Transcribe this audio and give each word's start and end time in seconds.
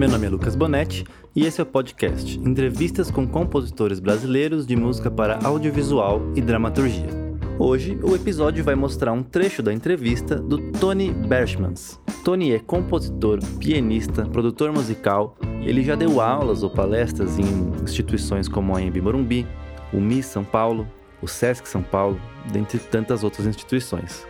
Meu 0.00 0.08
nome 0.08 0.26
é 0.26 0.30
Lucas 0.30 0.56
Bonetti 0.56 1.04
e 1.36 1.44
esse 1.44 1.60
é 1.60 1.62
o 1.62 1.66
podcast 1.66 2.38
Entrevistas 2.38 3.10
com 3.10 3.28
compositores 3.28 4.00
brasileiros 4.00 4.66
de 4.66 4.74
música 4.74 5.10
para 5.10 5.38
audiovisual 5.44 6.22
e 6.34 6.40
dramaturgia. 6.40 7.10
Hoje, 7.58 8.00
o 8.02 8.16
episódio 8.16 8.64
vai 8.64 8.74
mostrar 8.74 9.12
um 9.12 9.22
trecho 9.22 9.62
da 9.62 9.74
entrevista 9.74 10.36
do 10.36 10.72
Tony 10.72 11.10
Berchmans. 11.10 12.00
Tony 12.24 12.52
é 12.52 12.58
compositor, 12.58 13.40
pianista, 13.58 14.24
produtor 14.24 14.72
musical. 14.72 15.36
Ele 15.60 15.84
já 15.84 15.96
deu 15.96 16.18
aulas 16.18 16.62
ou 16.62 16.70
palestras 16.70 17.38
em 17.38 17.44
instituições 17.82 18.48
como 18.48 18.74
a 18.74 18.80
Embi 18.80 19.02
Morumbi, 19.02 19.46
o 19.92 20.00
MIS 20.00 20.24
São 20.24 20.44
Paulo, 20.44 20.88
o 21.20 21.28
Sesc 21.28 21.68
São 21.68 21.82
Paulo, 21.82 22.18
dentre 22.50 22.78
tantas 22.78 23.22
outras 23.22 23.46
instituições. 23.46 24.26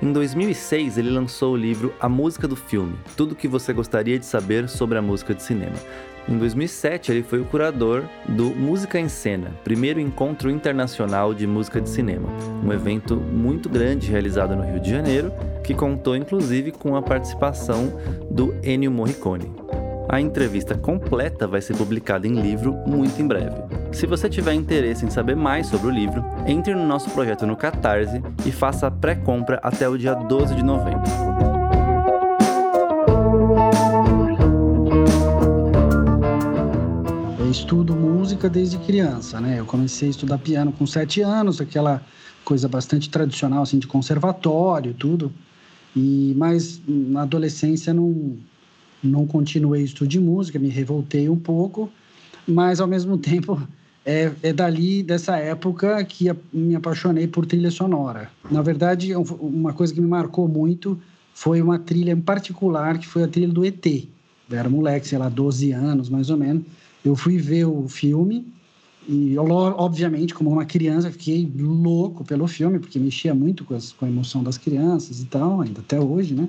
Em 0.00 0.12
2006, 0.12 0.96
ele 0.96 1.10
lançou 1.10 1.54
o 1.54 1.56
livro 1.56 1.92
A 1.98 2.08
Música 2.08 2.46
do 2.46 2.54
Filme 2.54 2.94
Tudo 3.16 3.32
o 3.32 3.34
que 3.34 3.48
você 3.48 3.72
gostaria 3.72 4.16
de 4.16 4.24
saber 4.24 4.68
sobre 4.68 4.96
a 4.96 5.02
música 5.02 5.34
de 5.34 5.42
cinema. 5.42 5.74
Em 6.28 6.38
2007, 6.38 7.10
ele 7.10 7.22
foi 7.24 7.40
o 7.40 7.44
curador 7.44 8.04
do 8.28 8.44
Música 8.50 9.00
em 9.00 9.08
Cena, 9.08 9.50
primeiro 9.64 9.98
encontro 9.98 10.50
internacional 10.50 11.34
de 11.34 11.46
música 11.46 11.80
de 11.80 11.88
cinema, 11.88 12.28
um 12.62 12.72
evento 12.72 13.16
muito 13.16 13.68
grande 13.68 14.10
realizado 14.10 14.54
no 14.54 14.62
Rio 14.62 14.78
de 14.78 14.90
Janeiro, 14.90 15.32
que 15.64 15.74
contou 15.74 16.14
inclusive 16.14 16.70
com 16.70 16.94
a 16.94 17.02
participação 17.02 17.98
do 18.30 18.54
Ennio 18.62 18.90
Morricone. 18.90 19.50
A 20.10 20.18
entrevista 20.22 20.74
completa 20.74 21.46
vai 21.46 21.60
ser 21.60 21.76
publicada 21.76 22.26
em 22.26 22.40
livro 22.40 22.72
muito 22.86 23.20
em 23.20 23.26
breve. 23.26 23.56
Se 23.92 24.06
você 24.06 24.26
tiver 24.26 24.54
interesse 24.54 25.04
em 25.04 25.10
saber 25.10 25.36
mais 25.36 25.66
sobre 25.66 25.86
o 25.86 25.90
livro, 25.90 26.24
entre 26.46 26.74
no 26.74 26.86
nosso 26.86 27.10
projeto 27.10 27.46
no 27.46 27.54
Catarse 27.54 28.22
e 28.46 28.50
faça 28.50 28.86
a 28.86 28.90
pré-compra 28.90 29.60
até 29.62 29.86
o 29.86 29.98
dia 29.98 30.14
12 30.14 30.54
de 30.54 30.62
novembro. 30.62 31.02
Estudo 37.50 37.94
música 37.94 38.48
desde 38.48 38.78
criança, 38.78 39.38
né? 39.42 39.56
Eu 39.58 39.66
comecei 39.66 40.08
a 40.08 40.10
estudar 40.10 40.38
piano 40.38 40.72
com 40.72 40.86
sete 40.86 41.20
anos, 41.20 41.60
aquela 41.60 42.00
coisa 42.46 42.66
bastante 42.66 43.10
tradicional, 43.10 43.62
assim, 43.62 43.78
de 43.78 43.86
conservatório, 43.86 44.94
tudo. 44.94 45.30
E 45.94 46.32
mas 46.34 46.80
na 46.86 47.22
adolescência 47.22 47.92
não 47.92 48.38
não 49.02 49.26
continuei 49.26 49.82
estudo 49.82 50.08
de 50.08 50.20
música, 50.20 50.58
me 50.58 50.68
revoltei 50.68 51.28
um 51.28 51.38
pouco, 51.38 51.90
mas 52.46 52.80
ao 52.80 52.86
mesmo 52.86 53.16
tempo 53.18 53.60
é, 54.04 54.32
é 54.42 54.52
dali, 54.52 55.02
dessa 55.02 55.36
época, 55.36 56.02
que 56.04 56.30
me 56.52 56.74
apaixonei 56.74 57.26
por 57.26 57.44
trilha 57.44 57.70
sonora. 57.70 58.30
Na 58.50 58.62
verdade, 58.62 59.14
uma 59.14 59.72
coisa 59.72 59.92
que 59.92 60.00
me 60.00 60.08
marcou 60.08 60.48
muito 60.48 60.98
foi 61.34 61.60
uma 61.60 61.78
trilha 61.78 62.12
em 62.12 62.20
particular, 62.20 62.98
que 62.98 63.06
foi 63.06 63.22
a 63.22 63.28
trilha 63.28 63.52
do 63.52 63.64
ET. 63.64 63.84
Eu 64.50 64.58
era 64.58 64.68
moleque, 64.68 65.06
sei 65.06 65.18
lá, 65.18 65.28
12 65.28 65.72
anos 65.72 66.08
mais 66.08 66.30
ou 66.30 66.36
menos. 66.36 66.62
Eu 67.04 67.14
fui 67.14 67.36
ver 67.36 67.66
o 67.66 67.86
filme 67.86 68.46
e, 69.08 69.38
obviamente, 69.38 70.34
como 70.34 70.50
uma 70.50 70.66
criança, 70.66 71.10
fiquei 71.10 71.50
louco 71.56 72.24
pelo 72.24 72.46
filme, 72.46 72.78
porque 72.78 72.98
mexia 72.98 73.34
muito 73.34 73.64
com, 73.64 73.74
as, 73.74 73.92
com 73.92 74.04
a 74.04 74.08
emoção 74.08 74.42
das 74.42 74.58
crianças 74.58 75.20
e 75.20 75.24
tal, 75.24 75.62
ainda 75.62 75.80
até 75.80 75.98
hoje, 75.98 76.34
né? 76.34 76.46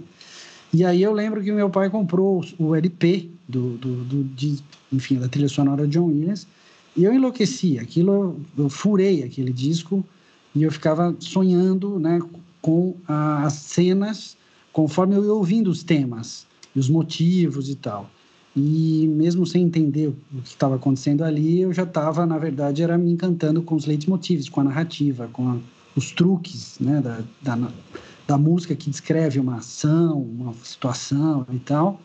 E 0.71 0.85
aí 0.85 1.01
eu 1.01 1.11
lembro 1.11 1.43
que 1.43 1.51
meu 1.51 1.69
pai 1.69 1.89
comprou 1.89 2.43
o 2.57 2.75
LP 2.75 3.29
do, 3.47 3.77
do, 3.77 4.03
do 4.03 4.23
de, 4.23 4.59
enfim, 4.93 5.17
da 5.17 5.27
trilha 5.27 5.49
sonora 5.49 5.87
de 5.87 5.93
John 5.93 6.05
Williams 6.05 6.47
e 6.95 7.03
eu 7.03 7.13
enlouqueci. 7.13 7.79
Aquilo 7.79 8.39
eu, 8.57 8.69
furei 8.69 9.23
aquele 9.23 9.51
disco 9.51 10.05
e 10.53 10.63
eu 10.63 10.71
ficava 10.71 11.15
sonhando, 11.19 11.99
né, 11.99 12.19
com 12.61 12.95
as 13.07 13.53
cenas 13.53 14.37
conforme 14.71 15.15
eu 15.15 15.23
ia 15.25 15.33
ouvindo 15.33 15.69
os 15.69 15.83
temas 15.83 16.45
e 16.75 16.79
os 16.79 16.89
motivos 16.89 17.69
e 17.69 17.75
tal. 17.75 18.09
E 18.55 19.07
mesmo 19.07 19.45
sem 19.45 19.63
entender 19.63 20.07
o 20.07 20.41
que 20.41 20.49
estava 20.49 20.75
acontecendo 20.75 21.23
ali, 21.23 21.61
eu 21.61 21.73
já 21.73 21.83
estava, 21.83 22.25
na 22.25 22.37
verdade, 22.37 22.83
era 22.83 22.97
me 22.97 23.11
encantando 23.11 23.61
com 23.61 23.75
os 23.75 23.85
leitmotivs, 23.85 24.49
com 24.49 24.61
a 24.61 24.63
narrativa, 24.63 25.29
com 25.31 25.49
a, 25.49 25.58
os 25.95 26.11
truques, 26.11 26.77
né, 26.79 27.02
da, 27.02 27.21
da 27.41 27.71
da 28.29 28.37
música 28.37 28.75
que 28.75 28.91
descreve 28.91 29.39
uma 29.39 29.55
ação, 29.55 30.21
uma 30.21 30.53
situação 30.63 31.47
e 31.51 31.57
tal. 31.57 31.99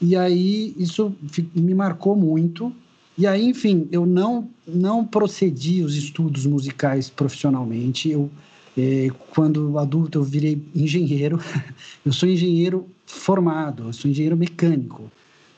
E 0.00 0.16
aí 0.16 0.74
isso 0.78 1.14
me 1.54 1.74
marcou 1.74 2.16
muito. 2.16 2.72
E 3.18 3.26
aí, 3.26 3.44
enfim, 3.44 3.86
eu 3.92 4.06
não 4.06 4.48
não 4.66 5.04
procedi 5.04 5.82
os 5.82 5.94
estudos 5.94 6.46
musicais 6.46 7.10
profissionalmente. 7.10 8.10
Eu 8.10 8.30
é, 8.78 9.08
quando 9.30 9.78
adulto 9.78 10.18
eu 10.18 10.24
virei 10.24 10.62
engenheiro. 10.74 11.38
Eu 12.02 12.14
sou 12.14 12.26
engenheiro 12.26 12.86
formado, 13.04 13.88
eu 13.88 13.92
sou 13.92 14.10
engenheiro 14.10 14.36
mecânico, 14.36 15.10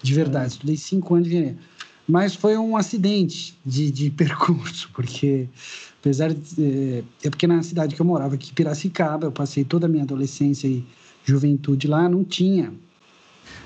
de 0.02 0.12
verdade. 0.12 0.46
É. 0.46 0.48
Estudei 0.48 0.76
cinco 0.76 1.14
anos 1.14 1.28
de 1.28 1.36
engenharia. 1.36 1.58
Mas 2.08 2.34
foi 2.34 2.56
um 2.56 2.76
acidente 2.76 3.56
de, 3.64 3.92
de 3.92 4.10
percurso, 4.22 4.90
porque 4.92 5.48
Apesar 6.02 6.34
de. 6.34 6.42
É, 6.60 7.04
é 7.22 7.30
porque 7.30 7.46
na 7.46 7.62
cidade 7.62 7.94
que 7.94 8.02
eu 8.02 8.06
morava, 8.06 8.34
aqui 8.34 8.52
Piracicaba, 8.52 9.28
eu 9.28 9.32
passei 9.32 9.62
toda 9.62 9.86
a 9.86 9.88
minha 9.88 10.02
adolescência 10.02 10.66
e 10.66 10.84
juventude 11.24 11.86
lá, 11.86 12.08
não 12.08 12.24
tinha. 12.24 12.72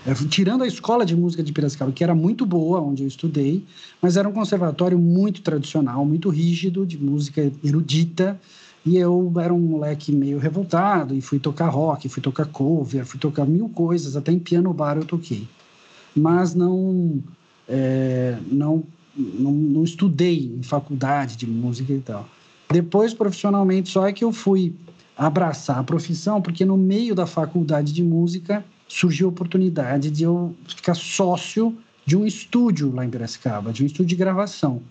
É, 0.07 0.13
tirando 0.29 0.63
a 0.63 0.67
escola 0.67 1.07
de 1.07 1.17
música 1.17 1.43
de 1.43 1.51
Piracicaba, 1.51 1.91
que 1.93 2.05
era 2.05 2.15
muito 2.15 2.45
boa, 2.45 2.79
onde 2.79 3.03
eu 3.03 3.09
estudei, 3.09 3.65
mas 4.03 4.19
era 4.19 4.29
um 4.29 4.33
conservatório 4.33 4.99
muito 4.99 5.41
tradicional, 5.41 6.05
muito 6.05 6.29
rígido, 6.29 6.85
de 6.85 6.99
música 6.99 7.51
erudita. 7.65 8.39
E 8.85 8.99
eu 8.99 9.33
era 9.41 9.53
um 9.53 9.59
moleque 9.59 10.13
meio 10.13 10.39
revoltado 10.39 11.15
e 11.15 11.23
fui 11.23 11.41
tocar 11.41 11.69
rock, 11.69 12.07
fui 12.09 12.23
tocar 12.23 12.45
cover, 12.45 13.05
fui 13.07 13.19
tocar 13.19 13.47
mil 13.47 13.69
coisas, 13.71 14.15
até 14.15 14.31
em 14.31 14.39
piano 14.39 14.73
bar 14.75 14.99
eu 14.99 15.05
toquei. 15.07 15.49
Mas 16.15 16.55
não, 16.55 17.21
é, 17.67 18.39
não 18.47 18.85
não, 19.17 19.53
não 19.53 19.85
estudei 19.85 20.53
em 20.59 20.63
faculdade 20.63 21.37
de 21.37 21.47
música 21.47 21.93
e 21.93 22.01
tal. 22.01 22.29
Depois, 22.71 23.15
profissionalmente, 23.15 23.89
só 23.89 24.07
é 24.07 24.13
que 24.13 24.25
eu 24.25 24.33
fui 24.33 24.75
abraçar 25.17 25.79
a 25.79 25.85
profissão, 25.85 26.43
porque 26.43 26.65
no 26.65 26.77
meio 26.77 27.15
da 27.15 27.27
faculdade 27.27 27.93
de 27.93 28.03
música 28.03 28.65
surgiu 28.89 29.29
a 29.29 29.31
oportunidade 29.31 30.11
de 30.11 30.25
eu 30.25 30.55
ficar 30.69 30.95
sócio 30.95 31.77
de 32.05 32.17
um 32.17 32.27
estúdio 32.27 32.95
lá 32.95 33.05
em 33.05 33.11
Piracicaba, 33.11 33.73
de 33.73 33.83
um 33.83 33.87
estúdio 33.87 34.07
de 34.07 34.17
gravação. 34.17 34.83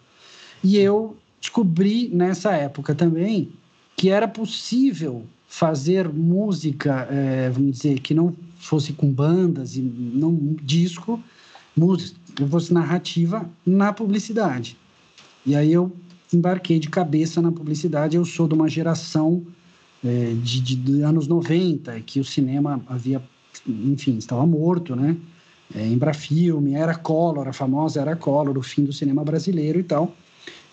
E 0.63 0.77
eu 0.77 1.15
descobri 1.39 2.09
nessa 2.09 2.53
época 2.53 2.95
também 2.95 3.51
que 3.95 4.09
era 4.09 4.27
possível 4.27 5.23
fazer 5.47 6.09
música, 6.09 7.07
é, 7.09 7.49
vamos 7.49 7.77
dizer, 7.77 7.99
que 7.99 8.13
não 8.13 8.35
fosse 8.57 8.91
com 8.91 9.09
bandas 9.09 9.77
e 9.77 9.81
não 9.81 10.55
disco, 10.61 11.21
música, 11.77 12.19
eu 12.39 12.47
fosse 12.47 12.73
narrativa 12.73 13.49
na 13.65 13.93
publicidade. 13.93 14.77
E 15.45 15.55
aí 15.55 15.71
eu 15.71 15.91
embarquei 16.33 16.79
de 16.79 16.89
cabeça 16.89 17.41
na 17.41 17.51
publicidade. 17.51 18.17
Eu 18.17 18.25
sou 18.25 18.47
de 18.47 18.53
uma 18.53 18.67
geração 18.67 19.43
é, 20.03 20.33
de, 20.41 20.61
de, 20.61 20.75
de, 20.75 21.01
anos 21.01 21.27
90, 21.27 21.99
que 22.01 22.19
o 22.19 22.23
cinema 22.23 22.81
havia, 22.87 23.21
enfim, 23.67 24.17
estava 24.17 24.45
morto, 24.45 24.95
né? 24.95 25.15
É, 25.73 25.85
Embrafilme, 25.87 26.75
era 26.75 26.95
Collor, 26.95 27.47
a 27.47 27.53
famosa 27.53 27.99
era 27.99 28.15
Collor, 28.15 28.57
o 28.57 28.61
fim 28.61 28.83
do 28.83 28.93
cinema 28.93 29.23
brasileiro 29.23 29.79
e 29.79 29.83
tal. 29.83 30.13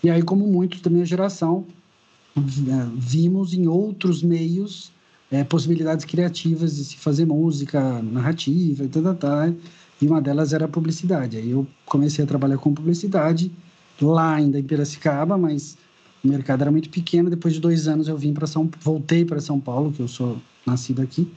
E 0.03 0.09
aí, 0.09 0.21
como 0.21 0.45
muitos 0.45 0.81
da 0.81 0.89
minha 0.89 1.05
geração, 1.05 1.65
é, 2.37 2.41
vimos 2.95 3.53
em 3.53 3.67
outros 3.67 4.21
meios 4.21 4.91
é, 5.31 5.43
possibilidades 5.43 6.05
criativas 6.05 6.75
de 6.75 6.83
se 6.83 6.97
fazer 6.97 7.25
música 7.25 8.01
narrativa 8.03 8.83
e 8.83 8.87
tal, 8.87 9.03
tal, 9.03 9.15
tal 9.15 9.53
e 10.01 10.07
uma 10.07 10.21
delas 10.21 10.53
era 10.53 10.67
publicidade. 10.67 11.37
Aí 11.37 11.51
eu 11.51 11.67
comecei 11.85 12.23
a 12.23 12.27
trabalhar 12.27 12.57
com 12.57 12.73
publicidade 12.73 13.51
lá 14.01 14.35
ainda 14.35 14.59
em 14.59 14.63
Piracicaba, 14.63 15.37
mas 15.37 15.77
o 16.23 16.27
mercado 16.27 16.61
era 16.61 16.71
muito 16.71 16.89
pequeno. 16.89 17.29
Depois 17.29 17.53
de 17.53 17.59
dois 17.59 17.87
anos 17.87 18.07
eu 18.07 18.17
vim 18.17 18.33
para 18.33 18.47
São, 18.47 18.69
voltei 18.81 19.23
para 19.23 19.39
São 19.39 19.59
Paulo, 19.59 19.91
que 19.91 20.01
eu 20.01 20.07
sou 20.07 20.41
nascido 20.65 21.01
aqui. 21.01 21.31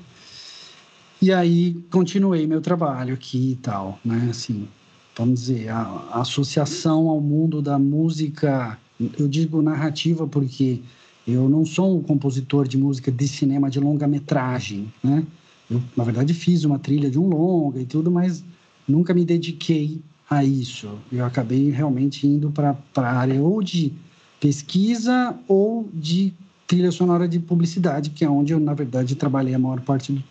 E 1.20 1.32
aí 1.32 1.74
continuei 1.90 2.46
meu 2.46 2.60
trabalho 2.60 3.14
aqui 3.14 3.52
e 3.52 3.56
tal, 3.56 3.98
né? 4.04 4.28
Assim, 4.30 4.68
vamos 5.16 5.40
dizer, 5.40 5.68
a, 5.70 5.80
a 6.12 6.20
associação 6.20 7.08
ao 7.08 7.20
mundo 7.20 7.62
da 7.62 7.78
música, 7.78 8.78
eu 9.18 9.26
digo 9.26 9.62
narrativa 9.62 10.26
porque 10.26 10.82
eu 11.26 11.48
não 11.48 11.64
sou 11.64 11.98
um 11.98 12.02
compositor 12.02 12.68
de 12.68 12.76
música 12.76 13.10
de 13.10 13.26
cinema 13.26 13.70
de 13.70 13.80
longa 13.80 14.06
metragem, 14.06 14.92
né? 15.02 15.24
Eu, 15.68 15.82
na 15.96 16.04
verdade, 16.04 16.32
fiz 16.32 16.64
uma 16.64 16.78
trilha 16.78 17.10
de 17.10 17.18
um 17.18 17.28
longa 17.28 17.80
e 17.80 17.86
tudo, 17.86 18.10
mas 18.10 18.44
nunca 18.88 19.12
me 19.14 19.24
dediquei 19.24 20.00
a 20.28 20.44
isso. 20.44 20.98
Eu 21.10 21.24
acabei 21.24 21.70
realmente 21.70 22.26
indo 22.26 22.50
para 22.50 22.76
a 22.96 23.18
área 23.18 23.40
ou 23.40 23.62
de 23.62 23.92
pesquisa 24.40 25.36
ou 25.48 25.88
de 25.92 26.32
trilha 26.66 26.90
sonora 26.90 27.28
de 27.28 27.38
publicidade, 27.38 28.10
que 28.10 28.24
é 28.24 28.28
onde 28.28 28.52
eu, 28.52 28.60
na 28.60 28.74
verdade, 28.74 29.14
trabalhei 29.14 29.54
a 29.54 29.58
maior 29.58 29.80
parte 29.80 30.12
do, 30.12 30.22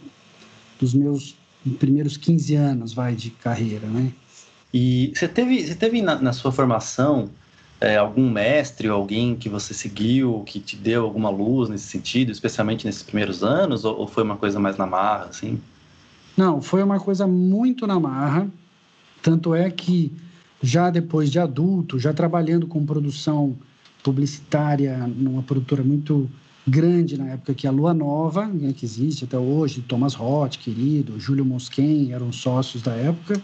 dos 0.80 0.94
meus 0.94 1.36
primeiros 1.80 2.18
15 2.18 2.56
anos, 2.56 2.94
vai, 2.94 3.16
de 3.16 3.30
carreira, 3.30 3.88
né? 3.88 4.12
E 4.74 5.13
você 5.16 5.28
teve, 5.28 5.66
você 5.66 5.74
teve 5.74 6.01
na, 6.01 6.16
na 6.19 6.34
sua 6.34 6.51
formação 6.51 7.30
é, 7.80 7.96
algum 7.96 8.30
mestre 8.30 8.90
ou 8.90 8.96
alguém 8.96 9.36
que 9.36 9.48
você 9.48 9.74
seguiu, 9.74 10.44
que 10.46 10.60
te 10.60 10.75
deu 10.75 11.04
alguma 11.04 11.30
luz 11.30 11.69
nesse 11.69 11.88
sentido, 11.88 12.31
especialmente 12.31 12.86
nesses 12.86 13.01
primeiros 13.01 13.44
anos, 13.44 13.86
ou, 13.86 13.98
ou 14.00 14.08
foi 14.08 14.24
uma 14.24 14.36
coisa 14.36 14.60
mais 14.60 14.78
na 14.78 14.86
marra, 14.86 15.25
assim? 15.30 15.60
Não, 16.38 16.62
foi 16.62 16.84
uma 16.84 17.00
coisa 17.00 17.26
muito 17.26 17.88
na 17.88 18.00
marra. 18.00 18.50
Tanto 19.22 19.56
é 19.56 19.70
que 19.70 20.12
já 20.62 20.90
depois 20.90 21.32
de 21.32 21.40
adulto, 21.40 22.00
já 22.00 22.14
trabalhando 22.14 22.68
com 22.68 22.86
produção 22.86 23.56
publicitária 24.04 24.98
numa 25.08 25.42
produtora 25.42 25.84
muito 25.84 26.30
grande 26.68 27.18
na 27.18 27.30
época 27.30 27.54
que 27.54 27.68
é 27.68 27.70
a 27.70 27.74
Lua 27.74 27.94
Nova, 27.94 28.48
né, 28.48 28.74
que 28.74 28.86
existe 28.86 29.24
até 29.24 29.38
hoje, 29.38 29.82
Thomas 29.82 30.14
Roth, 30.16 30.58
querido, 30.58 31.20
Júlio 31.20 31.46
Mosquen, 31.46 32.12
eram 32.12 32.32
sócios 32.32 32.82
da 32.82 32.94
época. 32.94 33.42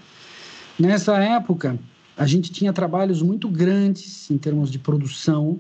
Nessa 0.80 1.18
época, 1.18 1.80
a 2.18 2.26
gente 2.26 2.52
tinha 2.52 2.74
trabalhos 2.74 3.22
muito 3.22 3.48
grandes 3.48 4.30
em 4.32 4.38
termos 4.38 4.72
de 4.72 4.80
produção 4.80 5.60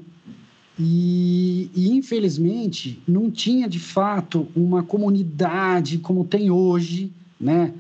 e, 0.79 1.69
e, 1.75 1.91
infelizmente 1.91 3.01
não 3.07 3.29
tinha 3.29 3.67
de 3.69 3.79
fato 3.79 4.47
uma 4.55 4.81
comunidade 4.81 5.99
como 5.99 6.25
tem 6.25 6.49
hoje, 6.49 7.11
né? 7.41 7.73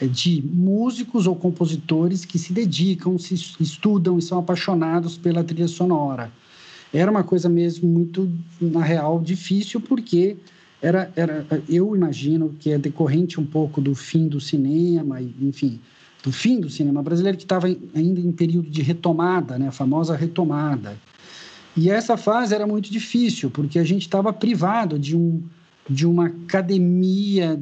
de 0.00 0.42
músicos 0.42 1.26
ou 1.26 1.36
compositores 1.36 2.24
que 2.24 2.38
se 2.38 2.52
dedicam, 2.52 3.18
se 3.18 3.34
estudam 3.34 4.18
e 4.18 4.22
são 4.22 4.38
apaixonados 4.38 5.16
pela 5.16 5.44
trilha 5.44 5.68
sonora 5.68 6.30
era 6.92 7.10
uma 7.10 7.24
coisa 7.24 7.48
mesmo 7.48 7.88
muito, 7.88 8.30
na 8.60 8.82
real, 8.82 9.20
difícil, 9.20 9.80
porque 9.80 10.36
era, 10.80 11.10
era, 11.16 11.46
eu 11.68 11.96
imagino 11.96 12.54
que 12.58 12.70
é 12.70 12.78
decorrente 12.78 13.40
um 13.40 13.46
pouco 13.46 13.80
do 13.80 13.94
fim 13.94 14.28
do 14.28 14.40
cinema, 14.40 15.20
enfim, 15.20 15.80
do 16.22 16.30
fim 16.30 16.60
do 16.60 16.68
cinema 16.68 17.02
brasileiro, 17.02 17.38
que 17.38 17.44
estava 17.44 17.66
ainda 17.66 18.20
em 18.20 18.30
período 18.32 18.68
de 18.68 18.82
retomada, 18.82 19.58
né, 19.58 19.68
a 19.68 19.72
famosa 19.72 20.14
retomada. 20.14 20.96
E 21.74 21.88
essa 21.88 22.18
fase 22.18 22.54
era 22.54 22.66
muito 22.66 22.92
difícil, 22.92 23.50
porque 23.50 23.78
a 23.78 23.84
gente 23.84 24.02
estava 24.02 24.30
privado 24.30 24.98
de, 24.98 25.16
um, 25.16 25.42
de 25.88 26.06
uma 26.06 26.26
academia 26.26 27.58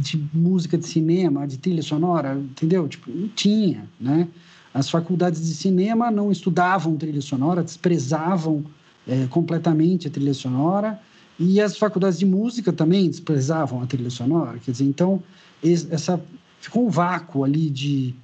de 0.00 0.22
música 0.32 0.76
de 0.76 0.86
cinema, 0.86 1.46
de 1.46 1.58
trilha 1.58 1.82
sonora, 1.82 2.34
entendeu? 2.34 2.88
Tipo, 2.88 3.10
não 3.10 3.28
tinha, 3.28 3.88
né? 4.00 4.28
As 4.72 4.90
faculdades 4.90 5.46
de 5.46 5.54
cinema 5.54 6.10
não 6.10 6.32
estudavam 6.32 6.96
trilha 6.96 7.20
sonora, 7.20 7.62
desprezavam 7.62 8.64
é, 9.06 9.26
completamente 9.28 10.08
a 10.08 10.10
trilha 10.10 10.34
sonora, 10.34 11.00
e 11.38 11.60
as 11.60 11.76
faculdades 11.76 12.18
de 12.18 12.26
música 12.26 12.72
também 12.72 13.08
desprezavam 13.08 13.82
a 13.82 13.86
trilha 13.86 14.10
sonora. 14.10 14.58
Quer 14.58 14.72
dizer, 14.72 14.84
então, 14.84 15.22
essa, 15.62 16.20
ficou 16.60 16.86
um 16.86 16.90
vácuo 16.90 17.44
ali 17.44 17.70
de, 17.70 18.14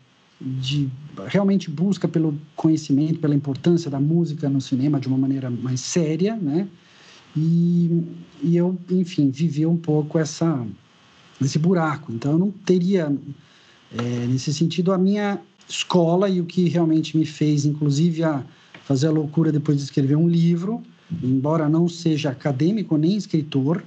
de 0.41 0.89
realmente 1.27 1.71
busca 1.71 2.09
pelo 2.09 2.37
conhecimento, 2.57 3.19
pela 3.19 3.35
importância 3.35 3.91
da 3.91 4.01
música 4.01 4.49
no 4.49 4.61
cinema 4.61 5.01
de 5.01 5.09
uma 5.09 5.19
maneira 5.19 5.51
mais 5.51 5.81
séria, 5.81 6.37
né? 6.37 6.69
E, 7.37 8.03
e 8.43 8.57
eu, 8.57 8.77
enfim, 8.91 9.31
vivi 9.31 9.65
um 9.65 9.77
pouco 9.77 10.19
essa, 10.19 10.67
esse 11.41 11.59
buraco. 11.59 12.13
Então, 12.13 12.33
eu 12.33 12.39
não 12.39 12.51
teria, 12.51 13.13
é, 13.97 14.03
nesse 14.27 14.53
sentido, 14.53 14.93
a 14.93 14.99
minha 14.99 15.41
escola 15.69 16.29
e 16.29 16.41
o 16.41 16.45
que 16.45 16.69
realmente 16.69 17.17
me 17.17 17.25
fez, 17.25 17.65
inclusive, 17.65 18.25
a 18.25 18.45
fazer 18.85 19.07
a 19.07 19.11
loucura 19.11 19.53
depois 19.53 19.79
de 19.79 19.85
escrever 19.85 20.17
um 20.17 20.29
livro, 20.29 20.83
embora 21.23 21.69
não 21.69 21.89
seja 21.89 22.31
acadêmico 22.31 22.97
nem 22.97 23.17
escritor, 23.17 23.85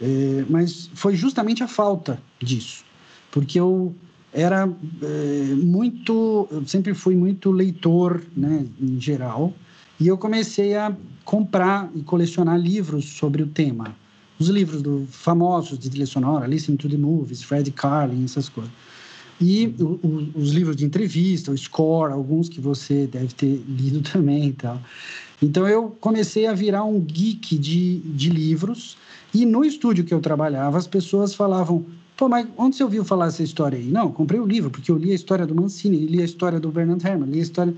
é, 0.00 0.44
mas 0.48 0.90
foi 0.94 1.14
justamente 1.14 1.62
a 1.62 1.68
falta 1.68 2.20
disso, 2.40 2.84
porque 3.30 3.60
eu 3.60 3.94
era 4.32 4.68
é, 5.02 5.54
muito, 5.54 6.48
eu 6.50 6.66
sempre 6.66 6.94
fui 6.94 7.14
muito 7.14 7.50
leitor, 7.50 8.22
né, 8.36 8.64
em 8.80 9.00
geral, 9.00 9.52
e 9.98 10.08
eu 10.08 10.16
comecei 10.16 10.74
a 10.74 10.94
comprar 11.24 11.90
e 11.94 12.00
colecionar 12.02 12.58
livros 12.58 13.04
sobre 13.04 13.42
o 13.42 13.46
tema. 13.46 13.94
Os 14.40 14.48
livros 14.48 14.80
do 14.80 15.06
famosos 15.10 15.78
de 15.78 15.90
trilha 15.90 16.06
sonora, 16.06 16.46
Listen 16.46 16.74
to 16.76 16.88
the 16.88 16.96
Movies, 16.96 17.42
Fred 17.42 17.70
Carlin, 17.72 18.24
essas 18.24 18.48
coisas. 18.48 18.72
E 19.38 19.74
o, 19.78 20.00
o, 20.02 20.30
os 20.34 20.52
livros 20.52 20.76
de 20.76 20.84
entrevista, 20.84 21.52
o 21.52 21.56
Score, 21.56 22.12
alguns 22.12 22.48
que 22.48 22.60
você 22.60 23.06
deve 23.06 23.34
ter 23.34 23.62
lido 23.68 24.00
também 24.10 24.48
e 24.48 24.52
tal. 24.54 24.80
Então 25.42 25.68
eu 25.68 25.96
comecei 26.00 26.46
a 26.46 26.54
virar 26.54 26.84
um 26.84 27.00
geek 27.00 27.56
de, 27.58 27.98
de 27.98 28.30
livros. 28.30 28.96
E 29.32 29.46
no 29.46 29.64
estúdio 29.64 30.04
que 30.04 30.12
eu 30.12 30.20
trabalhava, 30.20 30.78
as 30.78 30.86
pessoas 30.86 31.34
falavam: 31.34 31.84
pô, 32.16 32.28
mas 32.28 32.46
onde 32.56 32.76
você 32.76 32.84
ouviu 32.84 33.04
falar 33.04 33.26
essa 33.26 33.42
história 33.42 33.78
aí? 33.78 33.86
Não, 33.86 34.10
comprei 34.10 34.40
o 34.40 34.46
livro, 34.46 34.70
porque 34.70 34.90
eu 34.90 34.96
li 34.96 35.12
a 35.12 35.14
história 35.14 35.46
do 35.46 35.54
Mancini, 35.54 36.06
li 36.06 36.20
a 36.20 36.24
história 36.24 36.58
do 36.58 36.70
Bernard 36.70 37.06
Herrmann, 37.06 37.30
li 37.30 37.38
a 37.40 37.42
história. 37.42 37.74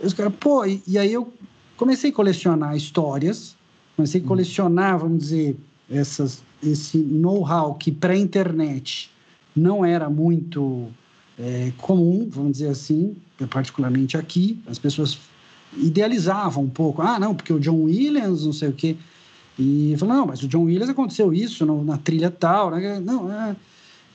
Os 0.00 0.12
caras, 0.12 0.32
pô, 0.38 0.64
e, 0.64 0.82
e, 0.86 0.98
aí 0.98 1.12
eu 1.12 1.32
comecei 1.76 2.10
a 2.10 2.12
colecionar 2.12 2.76
histórias, 2.76 3.56
comecei 3.96 4.20
a 4.20 4.24
colecionar, 4.24 4.98
vamos 4.98 5.18
dizer, 5.18 5.56
essas, 5.90 6.42
esse 6.62 6.98
know-how 6.98 7.74
que 7.74 7.90
pré-internet 7.90 9.10
não 9.54 9.84
era 9.84 10.08
muito 10.08 10.88
é, 11.38 11.72
comum, 11.78 12.28
vamos 12.30 12.52
dizer 12.52 12.68
assim, 12.68 13.16
particularmente 13.50 14.16
aqui. 14.16 14.58
As 14.66 14.78
pessoas 14.78 15.18
idealizavam 15.76 16.64
um 16.64 16.70
pouco. 16.70 17.02
Ah, 17.02 17.18
não, 17.18 17.34
porque 17.34 17.52
o 17.52 17.60
John 17.60 17.82
Williams, 17.84 18.44
não 18.44 18.52
sei 18.52 18.68
o 18.68 18.72
quê. 18.72 18.96
E 19.58 19.94
falou, 19.98 20.14
não, 20.16 20.26
mas 20.26 20.42
o 20.42 20.48
John 20.48 20.64
Williams 20.64 20.88
aconteceu 20.88 21.32
isso 21.32 21.66
no, 21.66 21.84
na 21.84 21.98
trilha 21.98 22.30
tal. 22.30 22.70
Né? 22.70 23.00
Não, 23.00 23.32
é... 23.32 23.56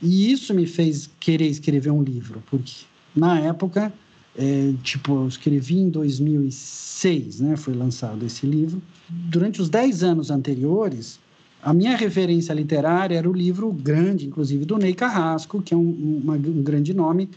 E 0.02 0.32
isso 0.32 0.54
me 0.54 0.66
fez 0.66 1.10
querer 1.20 1.48
escrever 1.48 1.90
um 1.90 2.04
livro, 2.04 2.44
porque 2.50 2.84
na 3.16 3.40
época, 3.40 3.94
é, 4.36 4.74
tipo, 4.84 5.14
eu 5.14 5.28
escrevi 5.30 5.78
em 5.78 5.90
2006, 5.90 7.40
né? 7.40 7.56
Foi 7.56 7.74
lançado 7.74 8.26
esse 8.26 8.46
livro. 8.46 8.82
Durante 9.08 9.62
os 9.62 9.70
10 9.70 10.04
anos 10.04 10.30
anteriores, 10.30 11.20
a 11.64 11.74
minha 11.74 11.96
referência 11.96 12.54
literária 12.54 13.18
era 13.18 13.30
o 13.30 13.34
livro 13.34 13.72
grande, 13.72 14.28
inclusive, 14.28 14.66
do 14.66 14.78
Ney 14.78 14.94
Carrasco, 14.94 15.62
que 15.62 15.74
é 15.74 15.78
um, 15.78 16.22
uma, 16.24 16.34
um 16.34 16.62
grande 16.62 16.94
nome 16.94 17.30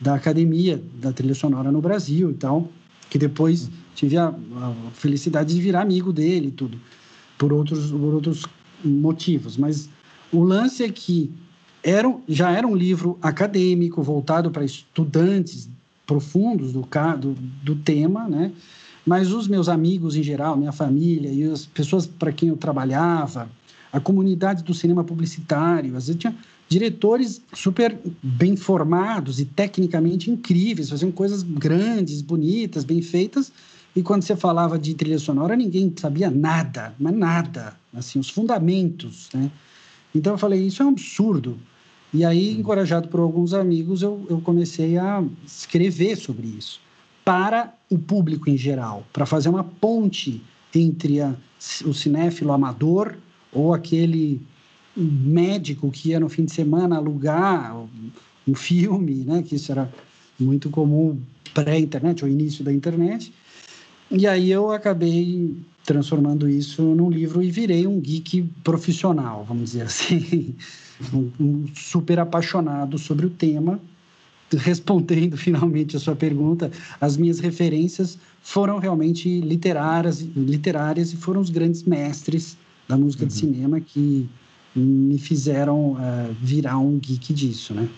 da 0.00 0.14
academia 0.14 0.82
da 1.00 1.12
trilha 1.12 1.34
sonora 1.34 1.70
no 1.70 1.82
Brasil 1.82 2.30
e 2.30 2.34
tal, 2.34 2.68
que 3.10 3.18
depois 3.18 3.70
tive 3.94 4.16
a, 4.16 4.28
a 4.28 4.74
felicidade 4.94 5.54
de 5.54 5.60
virar 5.60 5.82
amigo 5.82 6.12
dele 6.12 6.48
e 6.48 6.50
tudo, 6.50 6.78
por 7.36 7.52
outros, 7.52 7.90
por 7.90 8.14
outros 8.14 8.46
motivos. 8.82 9.58
Mas 9.58 9.88
o 10.32 10.42
lance 10.42 10.82
é 10.82 10.88
que 10.88 11.30
era, 11.82 12.12
já 12.26 12.50
era 12.52 12.66
um 12.66 12.74
livro 12.74 13.18
acadêmico, 13.20 14.02
voltado 14.02 14.50
para 14.50 14.64
estudantes 14.64 15.68
profundos 16.06 16.72
do, 16.72 16.88
do, 17.20 17.34
do 17.62 17.76
tema, 17.76 18.28
né? 18.28 18.50
Mas 19.06 19.30
os 19.30 19.46
meus 19.46 19.68
amigos 19.68 20.16
em 20.16 20.22
geral, 20.22 20.56
minha 20.56 20.72
família 20.72 21.30
e 21.30 21.44
as 21.44 21.66
pessoas 21.66 22.06
para 22.06 22.32
quem 22.32 22.48
eu 22.48 22.56
trabalhava, 22.56 23.50
a 23.94 24.00
comunidade 24.00 24.64
do 24.64 24.74
cinema 24.74 25.04
publicitário. 25.04 25.96
Às 25.96 26.08
vezes 26.08 26.20
tinha 26.20 26.36
diretores 26.68 27.40
super 27.52 27.96
bem 28.20 28.56
formados 28.56 29.38
e 29.38 29.44
tecnicamente 29.44 30.32
incríveis, 30.32 30.90
faziam 30.90 31.12
coisas 31.12 31.44
grandes, 31.44 32.20
bonitas, 32.20 32.82
bem 32.82 33.00
feitas. 33.00 33.52
E 33.94 34.02
quando 34.02 34.22
você 34.22 34.34
falava 34.34 34.76
de 34.76 34.94
trilha 34.94 35.20
sonora, 35.20 35.54
ninguém 35.54 35.94
sabia 35.96 36.28
nada, 36.28 36.92
mas 36.98 37.14
nada, 37.14 37.76
assim, 37.94 38.18
os 38.18 38.28
fundamentos, 38.28 39.28
né? 39.32 39.48
Então 40.12 40.34
eu 40.34 40.38
falei, 40.38 40.66
isso 40.66 40.82
é 40.82 40.86
um 40.86 40.88
absurdo. 40.88 41.56
E 42.12 42.24
aí, 42.24 42.58
encorajado 42.58 43.06
por 43.06 43.20
alguns 43.20 43.54
amigos, 43.54 44.02
eu, 44.02 44.26
eu 44.28 44.40
comecei 44.40 44.98
a 44.98 45.22
escrever 45.46 46.16
sobre 46.16 46.48
isso 46.48 46.80
para 47.24 47.72
o 47.88 47.96
público 47.96 48.50
em 48.50 48.56
geral, 48.56 49.06
para 49.12 49.24
fazer 49.24 49.48
uma 49.48 49.62
ponte 49.62 50.42
entre 50.74 51.20
a, 51.20 51.34
o 51.84 51.94
cinéfilo 51.94 52.52
amador 52.52 53.16
ou 53.54 53.72
aquele 53.72 54.42
médico 54.96 55.90
que 55.90 56.10
ia 56.10 56.20
no 56.20 56.28
fim 56.28 56.44
de 56.44 56.52
semana 56.52 56.96
alugar 56.96 57.76
um 58.46 58.54
filme, 58.54 59.24
né, 59.24 59.42
que 59.42 59.56
isso 59.56 59.72
era 59.72 59.90
muito 60.38 60.68
comum 60.70 61.18
pré-internet 61.54 62.24
ou 62.24 62.30
início 62.30 62.64
da 62.64 62.72
internet. 62.72 63.32
E 64.10 64.26
aí 64.26 64.50
eu 64.50 64.70
acabei 64.70 65.56
transformando 65.84 66.48
isso 66.48 66.82
num 66.82 67.10
livro 67.10 67.42
e 67.42 67.50
virei 67.50 67.86
um 67.86 68.00
geek 68.00 68.42
profissional, 68.62 69.44
vamos 69.46 69.70
dizer 69.70 69.82
assim, 69.82 70.54
um, 71.12 71.30
um 71.40 71.66
super 71.74 72.18
apaixonado 72.18 72.98
sobre 72.98 73.26
o 73.26 73.30
tema. 73.30 73.80
Respondendo 74.56 75.36
finalmente 75.36 75.96
a 75.96 76.00
sua 76.00 76.14
pergunta, 76.14 76.70
as 77.00 77.16
minhas 77.16 77.40
referências 77.40 78.18
foram 78.42 78.78
realmente 78.78 79.40
literárias, 79.40 80.20
literárias 80.20 81.12
e 81.12 81.16
foram 81.16 81.40
os 81.40 81.50
grandes 81.50 81.82
mestres 81.82 82.56
da 82.88 82.96
música 82.96 83.22
uhum. 83.24 83.28
de 83.28 83.34
cinema 83.34 83.80
que 83.80 84.28
me 84.74 85.18
fizeram 85.18 85.92
uh, 85.92 86.36
virar 86.40 86.78
um 86.78 86.98
geek 86.98 87.32
disso, 87.32 87.74
né? 87.74 87.88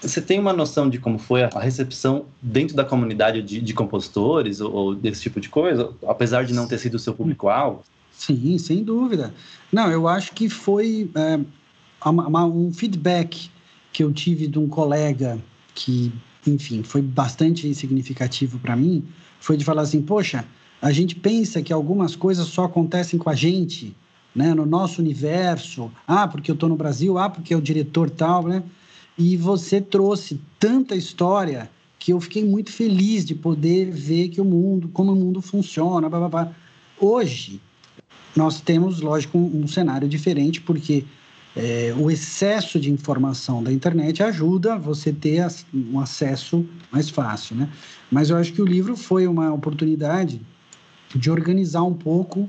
Você 0.00 0.20
tem 0.20 0.38
uma 0.38 0.52
noção 0.52 0.90
de 0.90 0.98
como 0.98 1.18
foi 1.18 1.42
a 1.42 1.48
recepção 1.58 2.26
dentro 2.42 2.76
da 2.76 2.84
comunidade 2.84 3.42
de, 3.42 3.60
de 3.60 3.74
compositores 3.74 4.60
ou, 4.60 4.72
ou, 4.72 4.94
desse 4.94 5.22
tipo 5.22 5.40
de 5.40 5.48
coisa, 5.48 5.90
apesar 6.06 6.44
de 6.44 6.52
não 6.52 6.66
ter 6.66 6.78
sido 6.78 6.94
o 6.94 6.98
seu 6.98 7.14
público-alvo? 7.14 7.82
Sim, 8.12 8.58
sem 8.58 8.84
dúvida. 8.84 9.32
Não, 9.72 9.90
eu 9.90 10.06
acho 10.06 10.32
que 10.32 10.48
foi 10.48 11.10
é, 11.14 11.40
uma, 12.04 12.44
um 12.44 12.72
feedback 12.72 13.50
que 13.92 14.02
eu 14.04 14.12
tive 14.12 14.46
de 14.46 14.58
um 14.58 14.68
colega 14.68 15.38
que, 15.74 16.12
enfim, 16.46 16.82
foi 16.82 17.00
bastante 17.00 17.74
significativo 17.74 18.58
para 18.58 18.76
mim, 18.76 19.04
foi 19.40 19.56
de 19.56 19.64
falar 19.64 19.82
assim, 19.82 20.02
poxa, 20.02 20.44
a 20.80 20.92
gente 20.92 21.14
pensa 21.14 21.62
que 21.62 21.72
algumas 21.72 22.14
coisas 22.14 22.46
só 22.46 22.64
acontecem 22.64 23.18
com 23.18 23.30
a 23.30 23.34
gente, 23.34 23.96
né, 24.36 24.54
no 24.54 24.66
nosso 24.66 25.00
universo, 25.00 25.90
ah, 26.06 26.28
porque 26.28 26.50
eu 26.50 26.54
estou 26.54 26.68
no 26.68 26.76
Brasil, 26.76 27.18
ah, 27.18 27.28
porque 27.28 27.54
é 27.54 27.56
o 27.56 27.60
diretor 27.60 28.10
tal, 28.10 28.46
né? 28.46 28.62
e 29.18 29.36
você 29.36 29.80
trouxe 29.80 30.40
tanta 30.58 30.94
história 30.94 31.70
que 31.98 32.12
eu 32.12 32.20
fiquei 32.20 32.44
muito 32.44 32.70
feliz 32.70 33.24
de 33.24 33.34
poder 33.34 33.90
ver 33.90 34.28
que 34.28 34.40
o 34.40 34.44
mundo, 34.44 34.88
como 34.92 35.12
o 35.12 35.16
mundo 35.16 35.40
funciona, 35.40 36.08
blá, 36.08 36.18
blá, 36.20 36.28
blá. 36.28 36.52
Hoje, 37.00 37.60
nós 38.34 38.60
temos, 38.60 39.00
lógico, 39.00 39.38
um, 39.38 39.66
cenário 39.66 40.06
diferente, 40.06 40.60
porque 40.60 41.04
é, 41.56 41.94
o 41.98 42.10
excesso 42.10 42.78
de 42.78 42.92
informação 42.92 43.62
da 43.62 43.72
internet 43.72 44.22
ajuda 44.22 44.76
você 44.76 45.12
ter 45.12 45.46
um 45.74 45.98
acesso 45.98 46.64
mais 46.92 47.08
fácil, 47.08 47.56
né? 47.56 47.68
Mas 48.10 48.28
eu 48.28 48.36
acho 48.36 48.52
que 48.52 48.60
o 48.60 48.66
livro 48.66 48.96
foi 48.96 49.26
uma 49.26 49.52
oportunidade 49.52 50.40
de 51.14 51.30
organizar 51.30 51.82
um 51.82 51.94
pouco 51.94 52.48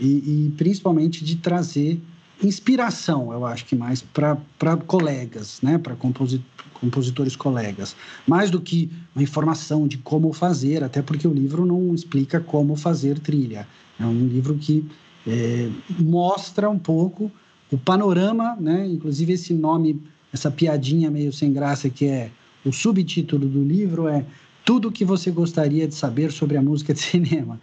e, 0.00 0.06
e 0.46 0.54
principalmente 0.56 1.24
de 1.24 1.36
trazer 1.36 2.00
inspiração, 2.42 3.32
eu 3.32 3.44
acho 3.44 3.64
que 3.64 3.74
mais 3.74 4.02
para 4.02 4.76
colegas, 4.86 5.58
né? 5.62 5.78
Para 5.78 5.94
composi 5.96 6.42
compositores 6.80 7.34
colegas, 7.34 7.96
mais 8.24 8.52
do 8.52 8.60
que 8.60 8.88
uma 9.12 9.22
informação 9.24 9.88
de 9.88 9.98
como 9.98 10.32
fazer, 10.32 10.84
até 10.84 11.02
porque 11.02 11.26
o 11.26 11.32
livro 11.32 11.66
não 11.66 11.92
explica 11.92 12.38
como 12.38 12.76
fazer 12.76 13.18
trilha. 13.18 13.66
É 13.98 14.06
um 14.06 14.28
livro 14.28 14.56
que 14.56 14.88
é, 15.26 15.68
mostra 15.98 16.70
um 16.70 16.78
pouco 16.78 17.32
o 17.70 17.76
panorama, 17.76 18.56
né? 18.60 18.86
Inclusive 18.86 19.32
esse 19.32 19.52
nome, 19.52 20.00
essa 20.32 20.52
piadinha 20.52 21.10
meio 21.10 21.32
sem 21.32 21.52
graça 21.52 21.90
que 21.90 22.06
é 22.06 22.30
o 22.64 22.72
subtítulo 22.72 23.48
do 23.48 23.62
livro 23.62 24.08
é 24.08 24.24
tudo 24.64 24.88
o 24.88 24.92
que 24.92 25.04
você 25.04 25.30
gostaria 25.30 25.88
de 25.88 25.94
saber 25.94 26.30
sobre 26.30 26.56
a 26.56 26.62
música 26.62 26.94
de 26.94 27.00
cinema. 27.02 27.60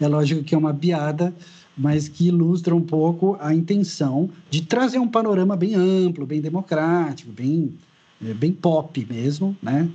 É 0.00 0.08
lógico 0.08 0.42
que 0.42 0.54
é 0.54 0.58
uma 0.58 0.74
piada, 0.74 1.34
mas 1.76 2.08
que 2.08 2.28
ilustra 2.28 2.74
um 2.74 2.80
pouco 2.80 3.36
a 3.40 3.54
intenção 3.54 4.30
de 4.50 4.62
trazer 4.62 4.98
um 4.98 5.08
panorama 5.08 5.56
bem 5.56 5.74
amplo, 5.74 6.24
bem 6.24 6.40
democrático, 6.40 7.30
bem 7.30 7.74
é, 8.24 8.32
bem 8.32 8.52
pop 8.52 9.06
mesmo, 9.08 9.56
né? 9.62 9.88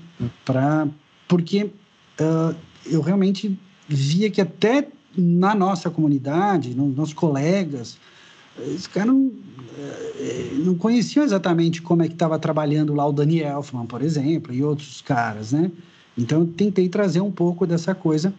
Para 0.46 0.88
porque 1.28 1.64
uh, 1.64 2.56
eu 2.86 3.02
realmente 3.02 3.58
via 3.88 4.30
que 4.30 4.42
até 4.42 4.88
na 5.18 5.56
nossa 5.56 5.90
comunidade, 5.90 6.76
nos 6.76 6.96
nossos 6.96 7.14
colegas, 7.14 7.98
os 8.58 8.86
caras 8.88 9.14
não, 9.14 9.32
eh, 9.78 10.52
não 10.64 10.76
conheciam 10.76 11.24
exatamente 11.24 11.82
como 11.82 12.02
é 12.04 12.08
que 12.08 12.14
estava 12.14 12.38
trabalhando 12.38 12.94
lá 12.94 13.06
o 13.06 13.12
Danny 13.12 13.40
Elfman, 13.40 13.86
por 13.86 14.02
exemplo, 14.02 14.54
e 14.54 14.64
outros 14.64 15.02
caras, 15.02 15.52
né? 15.52 15.72
Então, 16.18 16.42
eu 16.42 16.48
tentei 16.48 16.88
trazer 16.88 17.22
um 17.22 17.32
pouco 17.32 17.66
dessa 17.66 17.96
coisa 17.96 18.34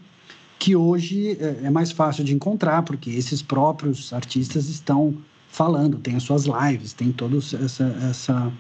que 0.63 0.77
hoje 0.77 1.37
eh, 1.41 1.63
é 1.65 1.71
mais 1.71 1.91
fácil 1.91 2.23
de 2.23 2.33
encontrar, 2.33 2.85
porque 2.85 3.11
esses 3.11 3.43
próprios 3.43 4.13
artistas 4.13 4.69
estão 4.69 5.13
falando, 5.49 5.99
tem 5.99 6.15
as 6.15 6.23
suas 6.23 6.45
lives, 6.45 6.93
tem 6.93 7.11
todos 7.11 7.53
essa, 7.53 7.85
essa 8.09 8.53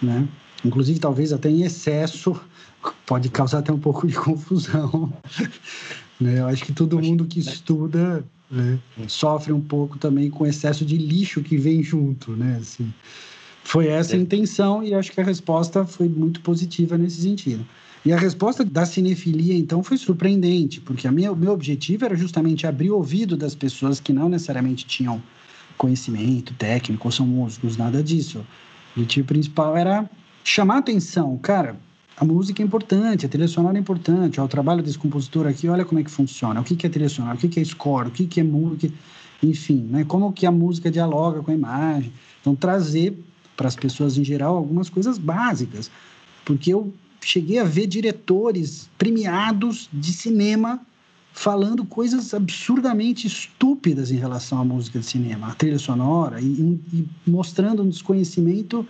né? 0.00 0.28
Inclusive, 0.64 1.00
talvez 1.00 1.32
até 1.32 1.50
em 1.50 1.64
excesso, 1.64 2.40
pode 3.04 3.28
causar 3.28 3.58
até 3.58 3.72
um 3.72 3.78
pouco 3.78 4.06
de 4.06 4.14
confusão. 4.14 5.12
né? 6.20 6.38
Eu 6.38 6.46
acho 6.46 6.64
que 6.64 6.72
todo 6.72 7.02
mundo 7.02 7.24
que 7.24 7.40
estuda 7.40 8.24
né? 8.48 8.78
Sofre 9.08 9.52
um 9.52 9.60
pouco 9.60 9.98
também 9.98 10.30
com 10.30 10.44
o 10.44 10.46
excesso 10.46 10.84
de 10.84 10.96
lixo 10.96 11.42
que 11.42 11.56
vem 11.56 11.82
junto, 11.82 12.36
né? 12.36 12.58
Assim, 12.60 12.94
foi 13.64 13.86
essa 13.86 14.16
a 14.16 14.18
intenção 14.18 14.82
e 14.82 14.94
acho 14.94 15.12
que 15.12 15.20
a 15.20 15.24
resposta 15.24 15.84
foi 15.84 16.08
muito 16.08 16.40
positiva 16.40 16.98
nesse 16.98 17.22
sentido. 17.22 17.64
E 18.04 18.12
a 18.12 18.18
resposta 18.18 18.64
da 18.64 18.84
cinefilia, 18.84 19.54
então, 19.54 19.82
foi 19.82 19.96
surpreendente, 19.96 20.80
porque 20.80 21.06
o 21.06 21.12
meu 21.12 21.52
objetivo 21.52 22.04
era 22.04 22.16
justamente 22.16 22.66
abrir 22.66 22.90
o 22.90 22.96
ouvido 22.96 23.36
das 23.36 23.54
pessoas 23.54 24.00
que 24.00 24.12
não 24.12 24.28
necessariamente 24.28 24.84
tinham 24.84 25.22
conhecimento 25.78 26.52
técnico, 26.54 27.06
ou 27.06 27.12
são 27.12 27.26
músicos, 27.26 27.76
nada 27.76 28.02
disso. 28.02 28.44
O 28.96 29.00
objetivo 29.00 29.28
principal 29.28 29.76
era 29.76 30.10
chamar 30.42 30.78
atenção. 30.78 31.38
Cara, 31.38 31.76
a 32.16 32.24
música 32.24 32.60
é 32.60 32.64
importante, 32.64 33.24
a 33.24 33.28
trilha 33.28 33.46
sonora 33.46 33.76
é 33.76 33.80
importante. 33.80 34.40
Ó, 34.40 34.44
o 34.44 34.48
trabalho 34.48 34.82
desse 34.82 34.98
compositor 34.98 35.46
aqui, 35.46 35.68
olha 35.68 35.84
como 35.84 36.00
é 36.00 36.04
que 36.04 36.10
funciona. 36.10 36.60
O 36.60 36.64
que, 36.64 36.74
que 36.74 36.86
é 36.86 36.90
trilha 36.90 37.08
sonora, 37.08 37.36
o 37.36 37.38
que, 37.38 37.48
que 37.48 37.60
é 37.60 37.64
score, 37.64 38.08
o 38.08 38.10
que, 38.10 38.26
que 38.26 38.40
é 38.40 38.44
música, 38.44 38.92
enfim, 39.40 39.88
né? 39.90 40.04
como 40.04 40.32
que 40.32 40.44
a 40.44 40.50
música 40.50 40.90
dialoga 40.90 41.40
com 41.40 41.52
a 41.52 41.54
imagem. 41.54 42.12
Então, 42.40 42.56
trazer 42.56 43.16
para 43.62 43.68
as 43.68 43.76
pessoas 43.76 44.18
em 44.18 44.24
geral 44.24 44.56
algumas 44.56 44.90
coisas 44.90 45.18
básicas. 45.18 45.88
Porque 46.44 46.74
eu 46.74 46.92
cheguei 47.20 47.60
a 47.60 47.64
ver 47.64 47.86
diretores 47.86 48.90
premiados 48.98 49.88
de 49.92 50.12
cinema 50.12 50.80
falando 51.32 51.84
coisas 51.84 52.34
absurdamente 52.34 53.28
estúpidas 53.28 54.10
em 54.10 54.16
relação 54.16 54.58
à 54.58 54.64
música 54.64 54.98
de 54.98 55.06
cinema, 55.06 55.46
à 55.46 55.54
trilha 55.54 55.78
sonora, 55.78 56.40
e, 56.40 56.44
e 56.92 57.08
mostrando 57.24 57.84
um 57.84 57.88
desconhecimento 57.88 58.86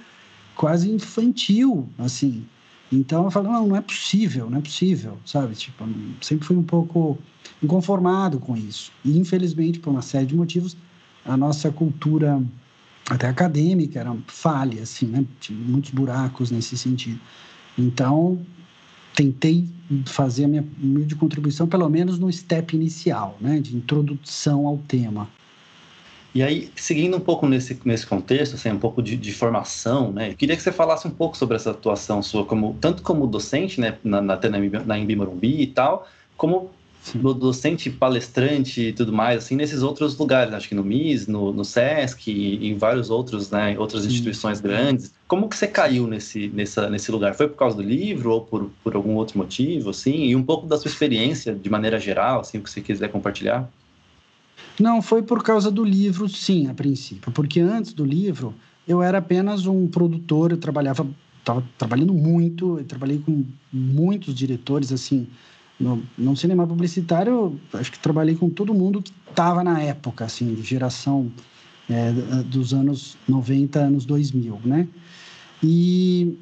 quase 0.57 0.91
infantil, 0.91 1.87
assim. 1.99 2.43
Então 2.91 3.25
eu 3.25 3.31
falo, 3.31 3.53
não, 3.53 3.69
não 3.69 3.77
é 3.77 3.81
possível, 3.83 4.49
não 4.49 4.59
é 4.59 4.63
possível, 4.63 5.19
sabe? 5.27 5.55
Tipo, 5.55 5.85
sempre 6.23 6.47
fui 6.47 6.57
um 6.57 6.63
pouco 6.63 7.19
inconformado 7.63 8.41
com 8.41 8.57
isso. 8.57 8.91
E 9.05 9.19
infelizmente, 9.19 9.79
por 9.79 9.91
uma 9.91 10.03
série 10.03 10.27
de 10.27 10.35
motivos, 10.35 10.77
a 11.27 11.37
nossa 11.37 11.71
cultura 11.71 12.43
até 13.09 13.29
acadêmica 13.29 14.01
era 14.01 14.17
falha, 14.27 14.83
assim, 14.83 15.07
né? 15.07 15.25
Tinha 15.41 15.59
muitos 15.59 15.91
buracos 15.91 16.51
nesse 16.51 16.77
sentido. 16.77 17.21
Então, 17.79 18.41
tentei 19.15 19.69
fazer 20.07 20.45
a 20.45 20.49
minha 20.49 20.65
humilde 20.83 21.15
contribuição, 21.15 21.67
pelo 21.67 21.89
menos 21.89 22.19
no 22.19 22.33
step 22.33 22.75
inicial, 22.77 23.37
né? 23.41 23.61
De 23.61 23.77
introdução 23.77 24.67
ao 24.67 24.79
tema. 24.79 25.29
E 26.35 26.43
aí, 26.43 26.71
seguindo 26.75 27.17
um 27.17 27.21
pouco 27.21 27.47
nesse, 27.47 27.79
nesse 27.85 28.07
contexto, 28.07 28.55
assim, 28.55 28.71
um 28.71 28.79
pouco 28.79 29.03
de, 29.03 29.17
de 29.19 29.33
formação, 29.35 30.11
né? 30.11 30.33
queria 30.33 30.57
que 30.57 30.63
você 30.63 30.73
falasse 30.73 31.07
um 31.07 31.11
pouco 31.11 31.37
sobre 31.37 31.57
essa 31.57 31.73
atuação 31.73 32.23
sua, 32.23 32.47
como, 32.47 32.75
tanto 32.81 33.03
como 33.03 33.27
docente, 33.27 33.79
né, 33.79 33.99
na, 34.03 34.23
na, 34.23 34.41
na 34.87 34.99
Embi 34.99 35.15
Morumbi 35.15 35.61
e 35.61 35.67
tal, 35.67 36.09
como 36.35 36.71
Sim. 37.03 37.19
docente, 37.19 37.91
palestrante 37.91 38.81
e 38.81 38.93
tudo 38.93 39.13
mais, 39.13 39.45
assim, 39.45 39.57
nesses 39.57 39.83
outros 39.83 40.17
lugares, 40.17 40.55
acho 40.55 40.69
que 40.69 40.75
no 40.75 40.85
MIS, 40.85 41.27
no, 41.27 41.53
no 41.53 41.65
SESC 41.65 42.31
e 42.31 42.69
em 42.69 42.77
vários 42.77 43.11
outros, 43.11 43.51
né, 43.51 43.77
outras 43.77 44.07
instituições 44.07 44.61
grandes. 44.61 45.13
Como 45.27 45.49
que 45.49 45.57
você 45.57 45.67
caiu 45.67 46.07
nesse, 46.07 46.49
nessa, 46.49 46.89
nesse 46.89 47.11
lugar? 47.11 47.35
Foi 47.35 47.49
por 47.49 47.57
causa 47.57 47.77
do 47.77 47.83
livro 47.83 48.31
ou 48.31 48.43
por, 48.43 48.71
por 48.85 48.95
algum 48.95 49.15
outro 49.17 49.37
motivo, 49.37 49.91
assim? 49.91 50.27
E 50.27 50.37
um 50.37 50.45
pouco 50.45 50.67
da 50.67 50.79
sua 50.79 50.89
experiência 50.89 51.53
de 51.53 51.69
maneira 51.69 51.99
geral, 51.99 52.41
assim, 52.41 52.59
o 52.59 52.63
que 52.63 52.71
você 52.71 52.81
quiser 52.81 53.09
compartilhar? 53.09 53.69
Não, 54.79 55.03
foi 55.03 55.23
por 55.23 55.43
causa 55.43 55.73
do 55.73 55.85
livro, 55.85 56.29
sim, 56.29 56.69
a 56.69 56.75
princípio. 56.75 57.33
Porque 57.33 57.59
antes 57.59 57.93
do 57.93 58.05
livro, 58.05 58.55
eu 58.87 59.03
era 59.03 59.19
apenas 59.19 59.67
um 59.67 59.89
produtor, 59.89 60.53
eu 60.53 60.57
trabalhava, 60.57 61.05
estava 61.41 61.65
trabalhando 61.77 62.15
muito, 62.15 62.79
eu 62.79 62.85
trabalhei 62.85 63.19
com 63.19 63.45
muitos 63.73 64.35
diretores, 64.35 64.93
assim, 64.93 65.27
no, 65.79 66.03
no 66.17 66.37
cinema 66.37 66.67
publicitário, 66.67 67.59
acho 67.73 67.91
que 67.93 67.99
trabalhei 67.99 68.35
com 68.35 68.49
todo 68.49 68.73
mundo 68.73 69.03
que 69.03 69.13
estava 69.29 69.65
na 69.65 69.81
época, 69.81 70.25
assim, 70.25 70.55
de 70.55 70.63
geração 70.63 71.31
é, 71.89 72.13
dos 72.43 72.73
anos 72.73 73.17
90, 73.29 73.79
anos 73.79 74.05
2000, 74.05 74.61
né? 74.65 74.89
E, 75.63 76.37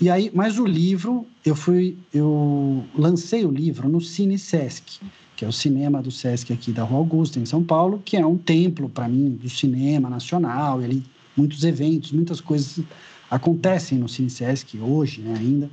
e 0.00 0.08
aí, 0.08 0.30
mas 0.34 0.58
o 0.58 0.66
livro, 0.66 1.26
eu 1.44 1.54
fui, 1.54 1.96
eu 2.12 2.84
lancei 2.96 3.44
o 3.44 3.50
livro 3.50 3.88
no 3.88 4.00
Cine 4.00 4.38
Sesc, 4.38 5.00
que 5.36 5.44
é 5.44 5.48
o 5.48 5.52
cinema 5.52 6.02
do 6.02 6.10
Sesc 6.10 6.52
aqui 6.52 6.70
da 6.70 6.82
Rua 6.82 6.98
Augusta, 6.98 7.40
em 7.40 7.46
São 7.46 7.64
Paulo, 7.64 8.00
que 8.04 8.16
é 8.16 8.24
um 8.24 8.36
templo 8.36 8.88
para 8.88 9.08
mim 9.08 9.30
do 9.30 9.48
cinema 9.48 10.10
nacional. 10.10 10.80
E 10.80 10.84
ali 10.84 11.04
muitos 11.36 11.64
eventos, 11.64 12.12
muitas 12.12 12.40
coisas 12.40 12.84
acontecem 13.30 13.98
no 13.98 14.08
Cine 14.08 14.30
Sesc 14.30 14.78
hoje 14.78 15.20
né, 15.22 15.36
ainda. 15.38 15.70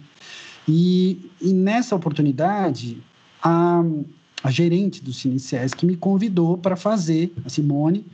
E, 0.67 1.31
e 1.41 1.53
nessa 1.53 1.95
oportunidade, 1.95 3.01
a, 3.41 3.81
a 4.43 4.51
gerente 4.51 5.03
do 5.03 5.13
Cine 5.13 5.37
me 5.83 5.95
convidou 5.95 6.57
para 6.57 6.75
fazer, 6.75 7.33
a 7.45 7.49
Simone, 7.49 8.05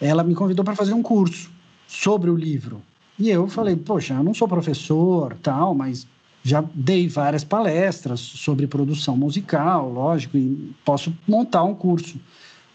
ela 0.00 0.24
me 0.24 0.34
convidou 0.34 0.64
para 0.64 0.74
fazer 0.74 0.94
um 0.94 1.02
curso 1.02 1.50
sobre 1.86 2.30
o 2.30 2.36
livro. 2.36 2.80
E 3.18 3.30
eu 3.30 3.46
falei, 3.46 3.76
poxa, 3.76 4.14
eu 4.14 4.24
não 4.24 4.34
sou 4.34 4.48
professor, 4.48 5.36
tal, 5.42 5.74
mas 5.74 6.06
já 6.42 6.64
dei 6.74 7.08
várias 7.08 7.44
palestras 7.44 8.20
sobre 8.20 8.66
produção 8.66 9.16
musical, 9.16 9.90
lógico, 9.90 10.36
e 10.36 10.74
posso 10.84 11.14
montar 11.26 11.64
um 11.64 11.74
curso. 11.74 12.18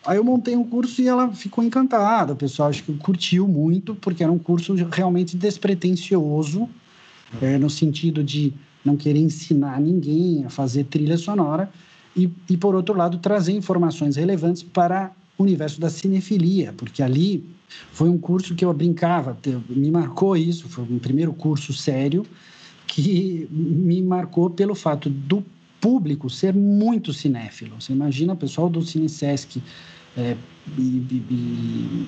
Aí 0.06 0.18
eu 0.18 0.24
montei 0.24 0.56
um 0.56 0.64
curso 0.64 1.02
e 1.02 1.08
ela 1.08 1.32
ficou 1.34 1.64
encantada. 1.64 2.34
O 2.34 2.36
pessoal 2.36 2.70
acho 2.70 2.84
que 2.84 2.94
curtiu 2.94 3.48
muito, 3.48 3.94
porque 3.96 4.24
era 4.24 4.32
um 4.32 4.40
curso 4.40 4.74
realmente 4.92 5.36
despretensioso, 5.36 6.70
é, 7.42 7.58
no 7.58 7.70
sentido 7.70 8.24
de 8.24 8.54
não 8.90 8.98
querer 8.98 9.20
ensinar 9.20 9.80
ninguém 9.80 10.44
a 10.46 10.50
fazer 10.50 10.86
trilha 10.86 11.18
sonora, 11.18 11.70
e, 12.16 12.30
e 12.50 12.58
por 12.58 12.76
outro 12.76 12.96
lado, 12.96 13.18
trazer 13.20 13.54
informações 13.54 14.16
relevantes 14.16 14.64
para 14.64 15.12
o 15.38 15.44
universo 15.44 15.80
da 15.80 15.90
cinefilia, 15.90 16.74
porque 16.76 17.02
ali 17.02 17.48
foi 17.92 18.10
um 18.10 18.18
curso 18.18 18.56
que 18.56 18.66
eu 18.66 18.74
brincava, 18.74 19.38
me 19.70 19.92
marcou 19.92 20.36
isso, 20.36 20.68
foi 20.68 20.84
um 20.84 21.00
primeiro 21.00 21.32
curso 21.32 21.72
sério 21.72 22.26
que 22.88 23.48
me 23.52 24.02
marcou 24.02 24.50
pelo 24.50 24.74
fato 24.74 25.10
do 25.10 25.44
público 25.80 26.30
ser 26.30 26.54
muito 26.54 27.14
cinéfilo. 27.14 27.80
Você 27.80 27.94
imagina 27.94 28.34
o 28.34 28.36
pessoal 28.36 28.68
do 28.70 28.82
Cine 28.82 29.08
Sesc, 29.08 29.62
é, 30.18 30.36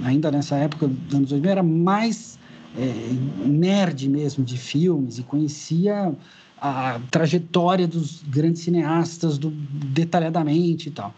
ainda 0.04 0.32
nessa 0.32 0.56
época 0.56 0.88
dos 0.88 1.16
anos 1.16 1.30
2000, 1.30 1.52
era 1.52 1.64
mais 1.64 2.40
é, 2.78 3.48
nerd 3.48 4.10
mesmo 4.10 4.44
de 4.44 4.58
filmes 4.58 5.20
e 5.20 5.24
conhecia 5.24 6.14
a 6.62 7.02
trajetória 7.10 7.88
dos 7.88 8.22
grandes 8.22 8.62
cineastas 8.62 9.40
do, 9.40 9.50
detalhadamente 9.50 10.90
e 10.90 10.92
tal. 10.92 11.12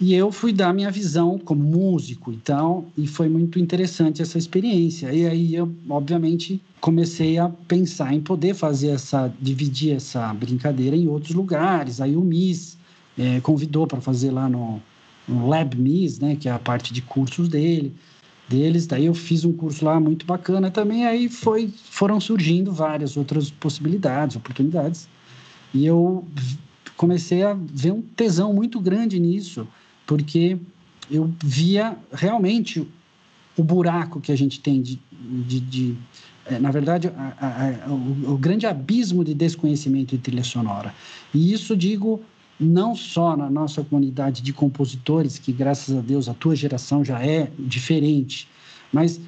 E 0.00 0.12
eu 0.12 0.32
fui 0.32 0.52
dar 0.52 0.74
minha 0.74 0.90
visão 0.90 1.38
como 1.38 1.62
músico 1.62 2.32
e 2.32 2.36
tal, 2.38 2.84
e 2.98 3.06
foi 3.06 3.28
muito 3.28 3.60
interessante 3.60 4.20
essa 4.20 4.36
experiência. 4.36 5.12
E 5.12 5.24
aí 5.24 5.54
eu, 5.54 5.72
obviamente, 5.88 6.60
comecei 6.80 7.38
a 7.38 7.48
pensar 7.48 8.12
em 8.12 8.20
poder 8.20 8.54
fazer 8.54 8.88
essa, 8.88 9.32
dividir 9.40 9.94
essa 9.94 10.34
brincadeira 10.34 10.96
em 10.96 11.06
outros 11.06 11.32
lugares. 11.32 12.00
Aí 12.00 12.16
o 12.16 12.20
MIS 12.20 12.76
é, 13.16 13.40
convidou 13.40 13.86
para 13.86 14.00
fazer 14.00 14.32
lá 14.32 14.48
no, 14.48 14.82
no 15.28 15.48
Lab 15.48 15.76
MIS, 15.76 16.18
né, 16.18 16.34
que 16.34 16.48
é 16.48 16.52
a 16.52 16.58
parte 16.58 16.92
de 16.92 17.00
cursos 17.00 17.48
dele 17.48 17.94
deles. 18.48 18.86
Daí 18.86 19.06
eu 19.06 19.14
fiz 19.14 19.44
um 19.44 19.52
curso 19.52 19.84
lá 19.84 19.98
muito 19.98 20.26
bacana 20.26 20.70
também. 20.70 21.06
Aí 21.06 21.28
foi, 21.28 21.72
foram 21.90 22.20
surgindo 22.20 22.72
várias 22.72 23.16
outras 23.16 23.50
possibilidades, 23.50 24.36
oportunidades. 24.36 25.08
E 25.72 25.84
eu 25.86 26.24
comecei 26.96 27.42
a 27.42 27.54
ver 27.54 27.92
um 27.92 28.02
tesão 28.02 28.52
muito 28.52 28.80
grande 28.80 29.18
nisso, 29.18 29.66
porque 30.06 30.58
eu 31.10 31.32
via 31.42 31.96
realmente 32.12 32.86
o 33.56 33.62
buraco 33.62 34.20
que 34.20 34.32
a 34.32 34.36
gente 34.36 34.60
tem 34.60 34.80
de, 34.82 35.00
de, 35.12 35.60
de 35.60 35.96
é, 36.46 36.58
na 36.58 36.70
verdade, 36.70 37.08
a, 37.08 37.32
a, 37.40 37.86
a, 37.86 37.90
o, 37.90 38.34
o, 38.34 38.36
grande 38.36 38.66
abismo 38.66 39.24
de 39.24 39.32
desconhecimento 39.32 40.16
de 40.16 40.22
trilha 40.22 40.44
sonora. 40.44 40.94
E 41.32 41.52
isso 41.52 41.76
digo 41.76 42.22
não 42.64 42.94
só 42.94 43.36
na 43.36 43.48
nossa 43.50 43.84
comunidade 43.84 44.42
de 44.42 44.52
compositores, 44.52 45.38
que 45.38 45.52
graças 45.52 45.96
a 45.96 46.00
Deus 46.00 46.28
a 46.28 46.34
tua 46.34 46.56
geração 46.56 47.04
já 47.04 47.24
é 47.24 47.50
diferente, 47.58 48.48
mas 48.92 49.20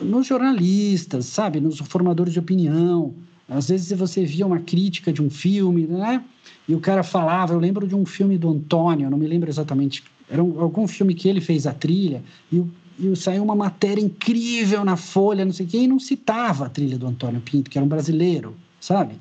nos 0.00 0.26
jornalistas, 0.26 1.26
sabe, 1.26 1.60
nos 1.60 1.78
formadores 1.78 2.32
de 2.32 2.38
opinião. 2.38 3.14
Às 3.48 3.68
vezes 3.68 3.96
você 3.98 4.24
via 4.24 4.46
uma 4.46 4.58
crítica 4.58 5.12
de 5.12 5.22
um 5.22 5.28
filme, 5.28 5.86
né? 5.86 6.22
E 6.68 6.74
o 6.74 6.80
cara 6.80 7.02
falava, 7.02 7.52
eu 7.52 7.58
lembro 7.58 7.86
de 7.86 7.94
um 7.94 8.06
filme 8.06 8.38
do 8.38 8.48
Antônio, 8.48 9.10
não 9.10 9.18
me 9.18 9.26
lembro 9.26 9.50
exatamente, 9.50 10.02
era 10.30 10.42
um, 10.42 10.60
algum 10.60 10.86
filme 10.86 11.14
que 11.14 11.28
ele 11.28 11.40
fez 11.40 11.66
a 11.66 11.72
trilha, 11.72 12.22
e, 12.52 12.62
e 12.98 13.16
saiu 13.16 13.42
uma 13.42 13.54
matéria 13.54 14.00
incrível 14.00 14.84
na 14.84 14.96
Folha, 14.96 15.44
não 15.44 15.52
sei 15.52 15.66
o 15.66 15.68
quê, 15.68 15.78
e 15.78 15.88
não 15.88 15.98
citava 15.98 16.66
a 16.66 16.68
trilha 16.68 16.98
do 16.98 17.06
Antônio 17.06 17.40
Pinto, 17.40 17.70
que 17.70 17.78
era 17.78 17.84
um 17.84 17.88
brasileiro, 17.88 18.56
sabe? 18.80 19.16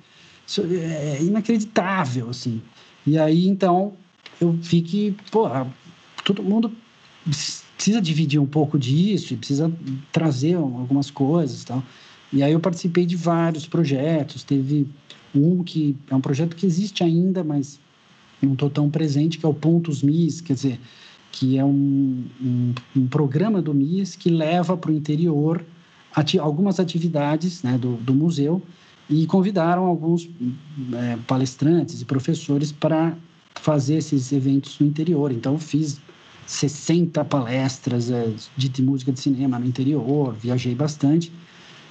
Isso 0.45 0.61
é 0.61 1.21
inacreditável, 1.21 2.29
assim. 2.29 2.61
E 3.05 3.17
aí, 3.17 3.47
então, 3.47 3.93
eu 4.39 4.51
vi 4.51 4.81
que, 4.81 5.15
pô, 5.31 5.47
todo 6.23 6.43
mundo 6.43 6.71
precisa 7.75 8.01
dividir 8.01 8.39
um 8.39 8.45
pouco 8.45 8.77
disso 8.77 9.33
e 9.33 9.37
precisa 9.37 9.71
trazer 10.11 10.55
algumas 10.55 11.09
coisas 11.09 11.63
e 11.63 11.65
tal. 11.65 11.83
E 12.33 12.43
aí 12.43 12.51
eu 12.51 12.59
participei 12.59 13.05
de 13.05 13.15
vários 13.15 13.67
projetos. 13.67 14.43
Teve 14.43 14.87
um 15.33 15.63
que 15.63 15.97
é 16.09 16.15
um 16.15 16.21
projeto 16.21 16.55
que 16.55 16.65
existe 16.65 17.03
ainda, 17.03 17.43
mas 17.43 17.79
não 18.41 18.53
estou 18.53 18.69
tão 18.69 18.89
presente, 18.89 19.37
que 19.37 19.45
é 19.45 19.49
o 19.49 19.53
Pontos 19.53 20.01
MIS, 20.01 20.41
quer 20.41 20.53
dizer, 20.53 20.79
que 21.31 21.57
é 21.57 21.65
um, 21.65 22.25
um, 22.41 22.73
um 22.95 23.07
programa 23.07 23.61
do 23.61 23.73
MIS 23.73 24.15
que 24.15 24.29
leva 24.29 24.75
para 24.75 24.91
o 24.91 24.93
interior 24.93 25.63
ati 26.13 26.37
algumas 26.37 26.79
atividades 26.79 27.63
né, 27.63 27.77
do, 27.77 27.95
do 27.97 28.13
museu 28.13 28.61
e 29.11 29.27
convidaram 29.27 29.85
alguns 29.85 30.29
é, 30.93 31.17
palestrantes 31.27 32.01
e 32.01 32.05
professores 32.05 32.71
para 32.71 33.13
fazer 33.55 33.95
esses 33.95 34.31
eventos 34.31 34.79
no 34.79 34.87
interior. 34.87 35.33
Então, 35.33 35.59
fiz 35.59 35.99
60 36.47 37.23
palestras 37.25 38.09
é, 38.09 38.31
de 38.55 38.81
música 38.81 39.11
de 39.11 39.19
cinema 39.19 39.59
no 39.59 39.65
interior, 39.65 40.33
viajei 40.33 40.73
bastante. 40.73 41.31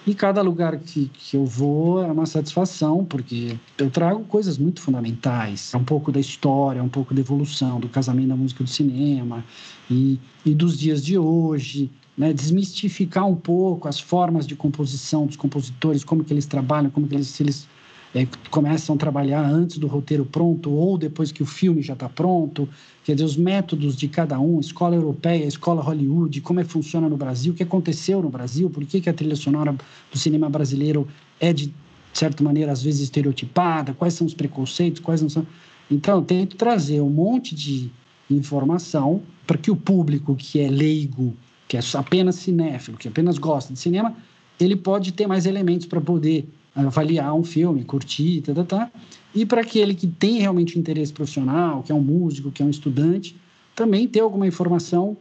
E 0.06 0.14
cada 0.14 0.40
lugar 0.40 0.78
que, 0.78 1.10
que 1.12 1.36
eu 1.36 1.44
vou 1.44 2.02
é 2.02 2.10
uma 2.10 2.24
satisfação, 2.24 3.04
porque 3.04 3.58
eu 3.76 3.90
trago 3.90 4.24
coisas 4.24 4.56
muito 4.56 4.80
fundamentais. 4.80 5.74
É 5.74 5.76
um 5.76 5.84
pouco 5.84 6.10
da 6.10 6.18
história, 6.18 6.82
um 6.82 6.88
pouco 6.88 7.12
da 7.12 7.20
evolução 7.20 7.78
do 7.78 7.88
casamento 7.88 8.28
da 8.28 8.36
música 8.36 8.64
do 8.64 8.70
cinema 8.70 9.44
e, 9.90 10.18
e 10.44 10.54
dos 10.54 10.78
dias 10.78 11.04
de 11.04 11.18
hoje, 11.18 11.90
né, 12.20 12.34
desmistificar 12.34 13.26
um 13.26 13.34
pouco 13.34 13.88
as 13.88 13.98
formas 13.98 14.46
de 14.46 14.54
composição 14.54 15.24
dos 15.24 15.36
compositores, 15.36 16.04
como 16.04 16.22
que 16.22 16.30
eles 16.34 16.44
trabalham, 16.44 16.90
como 16.90 17.08
que 17.08 17.14
eles, 17.14 17.28
se 17.28 17.42
eles 17.42 17.66
é, 18.14 18.26
começam 18.50 18.94
a 18.94 18.98
trabalhar 18.98 19.42
antes 19.42 19.78
do 19.78 19.86
roteiro 19.86 20.26
pronto 20.26 20.70
ou 20.70 20.98
depois 20.98 21.32
que 21.32 21.42
o 21.42 21.46
filme 21.46 21.80
já 21.80 21.94
está 21.94 22.10
pronto, 22.10 22.68
quer 23.04 23.14
dizer, 23.14 23.24
os 23.24 23.38
métodos 23.38 23.96
de 23.96 24.06
cada 24.06 24.38
um, 24.38 24.60
escola 24.60 24.94
europeia, 24.94 25.46
escola 25.46 25.80
Hollywood, 25.80 26.42
como 26.42 26.60
é 26.60 26.64
que 26.64 26.70
funciona 26.70 27.08
no 27.08 27.16
Brasil, 27.16 27.54
o 27.54 27.56
que 27.56 27.62
aconteceu 27.62 28.20
no 28.20 28.28
Brasil, 28.28 28.68
por 28.68 28.84
que, 28.84 29.00
que 29.00 29.08
a 29.08 29.14
trilha 29.14 29.34
sonora 29.34 29.74
do 30.12 30.18
cinema 30.18 30.50
brasileiro 30.50 31.08
é 31.40 31.54
de 31.54 31.72
certa 32.12 32.44
maneira 32.44 32.70
às 32.70 32.82
vezes 32.82 33.00
estereotipada, 33.00 33.94
quais 33.94 34.12
são 34.12 34.26
os 34.26 34.34
preconceitos, 34.34 35.00
quais 35.00 35.22
não 35.22 35.30
são. 35.30 35.46
Então, 35.90 36.18
eu 36.18 36.22
tento 36.22 36.58
trazer 36.58 37.00
um 37.00 37.08
monte 37.08 37.54
de 37.54 37.90
informação 38.30 39.22
para 39.46 39.56
que 39.56 39.70
o 39.70 39.76
público 39.76 40.36
que 40.36 40.60
é 40.60 40.68
leigo 40.68 41.34
que 41.70 41.76
é 41.76 41.80
apenas 41.94 42.34
cinéfilo, 42.34 42.98
que 42.98 43.06
apenas 43.06 43.38
gosta 43.38 43.72
de 43.72 43.78
cinema, 43.78 44.12
ele 44.58 44.74
pode 44.74 45.12
ter 45.12 45.28
mais 45.28 45.46
elementos 45.46 45.86
para 45.86 46.00
poder 46.00 46.48
avaliar 46.74 47.32
um 47.32 47.44
filme, 47.44 47.84
curtir, 47.84 48.40
tá, 48.40 48.52
tá, 48.52 48.64
tá. 48.64 48.90
E 49.32 49.46
para 49.46 49.60
aquele 49.60 49.94
que 49.94 50.08
tem 50.08 50.40
realmente 50.40 50.76
interesse 50.76 51.12
profissional, 51.12 51.84
que 51.84 51.92
é 51.92 51.94
um 51.94 52.00
músico, 52.00 52.50
que 52.50 52.60
é 52.60 52.66
um 52.66 52.70
estudante, 52.70 53.36
também 53.76 54.08
ter 54.08 54.18
alguma 54.18 54.48
informação 54.48 55.16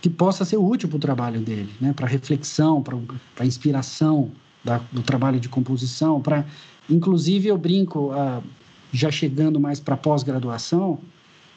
que 0.00 0.08
possa 0.08 0.44
ser 0.44 0.56
útil 0.56 0.88
para 0.88 0.96
o 0.98 1.00
trabalho 1.00 1.40
dele, 1.40 1.72
né? 1.80 1.92
para 1.92 2.06
reflexão, 2.06 2.80
para 2.80 3.44
inspiração 3.44 4.30
da, 4.62 4.80
do 4.92 5.02
trabalho 5.02 5.40
de 5.40 5.48
composição, 5.48 6.20
para 6.22 6.46
inclusive 6.88 7.48
eu 7.48 7.58
brinco, 7.58 8.12
ah, 8.12 8.40
já 8.92 9.10
chegando 9.10 9.58
mais 9.58 9.80
para 9.80 9.96
pós-graduação, 9.96 11.00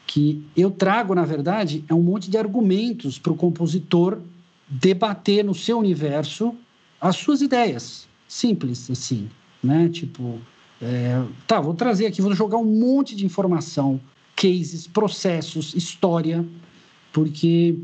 que 0.08 0.44
eu 0.56 0.70
trago, 0.70 1.16
na 1.16 1.26
verdade, 1.26 1.84
é 1.90 1.94
um 1.94 2.02
monte 2.02 2.30
de 2.30 2.38
argumentos 2.38 3.18
para 3.18 3.32
o 3.32 3.36
compositor 3.36 4.20
debater 4.68 5.44
no 5.44 5.54
seu 5.54 5.78
universo 5.80 6.56
as 7.00 7.16
suas 7.18 7.42
ideias. 7.42 8.08
Simples, 8.28 8.90
assim, 8.90 9.30
né? 9.64 9.90
Tipo, 9.90 10.40
é, 10.82 11.24
tá, 11.48 11.60
vou 11.60 11.74
trazer 11.74 12.06
aqui, 12.06 12.22
vou 12.22 12.34
jogar 12.34 12.58
um 12.58 12.66
monte 12.66 13.16
de 13.16 13.26
informação, 13.26 14.00
cases, 14.36 14.88
processos, 14.88 15.74
história, 15.74 16.46
porque 17.14 17.78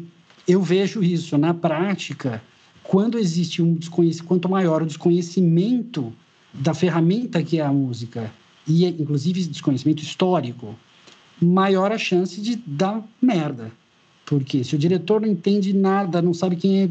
eu 0.47 0.61
vejo 0.61 1.03
isso 1.03 1.37
na 1.37 1.53
prática, 1.53 2.41
quando 2.83 3.17
existe 3.17 3.61
um 3.61 3.73
desconhecimento, 3.75 4.27
quanto 4.27 4.49
maior 4.49 4.81
o 4.81 4.85
desconhecimento 4.85 6.11
da 6.53 6.73
ferramenta 6.73 7.41
que 7.41 7.59
é 7.59 7.63
a 7.63 7.71
música, 7.71 8.31
e 8.67 8.85
inclusive 8.85 9.45
desconhecimento 9.45 10.03
histórico, 10.03 10.75
maior 11.41 11.91
a 11.91 11.97
chance 11.97 12.39
de 12.39 12.55
dar 12.55 13.03
merda. 13.21 13.71
Porque 14.25 14.63
se 14.63 14.75
o 14.75 14.79
diretor 14.79 15.21
não 15.21 15.27
entende 15.27 15.73
nada, 15.73 16.21
não 16.21 16.33
sabe 16.33 16.55
quem 16.55 16.83
é 16.83 16.89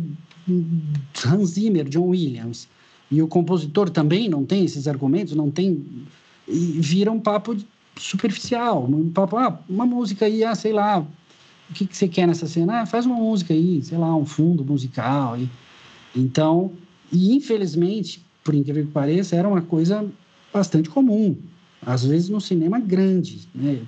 Hans 1.26 1.50
Zimmer, 1.50 1.88
John 1.88 2.08
Williams, 2.08 2.68
e 3.10 3.22
o 3.22 3.28
compositor 3.28 3.90
também 3.90 4.28
não 4.28 4.44
tem 4.44 4.64
esses 4.64 4.86
argumentos, 4.86 5.34
não 5.34 5.50
tem. 5.50 5.84
E 6.46 6.80
vira 6.80 7.10
um 7.10 7.20
papo 7.20 7.56
superficial, 7.96 8.84
um 8.84 9.10
papo, 9.10 9.36
ah, 9.36 9.60
uma 9.68 9.86
música 9.86 10.26
aí, 10.26 10.44
ah, 10.44 10.54
sei 10.54 10.72
lá, 10.72 11.00
o 11.68 11.72
que, 11.72 11.86
que 11.86 11.96
você 11.96 12.08
quer 12.08 12.26
nessa 12.26 12.46
cena? 12.46 12.80
Ah, 12.80 12.86
faz 12.86 13.06
uma 13.06 13.16
música 13.16 13.54
aí, 13.54 13.82
sei 13.82 13.98
lá, 13.98 14.14
um 14.14 14.26
fundo 14.26 14.64
musical. 14.64 15.38
E, 15.38 15.48
então, 16.14 16.72
e 17.12 17.34
infelizmente, 17.34 18.24
por 18.42 18.54
incrível 18.54 18.84
que 18.84 18.92
pareça, 18.92 19.36
era 19.36 19.48
uma 19.48 19.62
coisa 19.62 20.06
bastante 20.52 20.88
comum. 20.88 21.36
Às 21.84 22.04
vezes 22.04 22.28
no 22.28 22.40
cinema 22.40 22.78
grande, 22.78 23.48
né? 23.54 23.80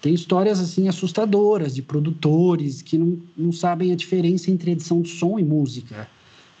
Tem 0.00 0.14
histórias 0.14 0.60
assim 0.60 0.88
assustadoras 0.88 1.74
de 1.74 1.82
produtores 1.82 2.82
que 2.82 2.96
não, 2.96 3.18
não 3.36 3.52
sabem 3.52 3.92
a 3.92 3.96
diferença 3.96 4.50
entre 4.50 4.70
edição 4.70 5.02
de 5.02 5.10
som 5.10 5.38
e 5.38 5.44
música, 5.44 6.08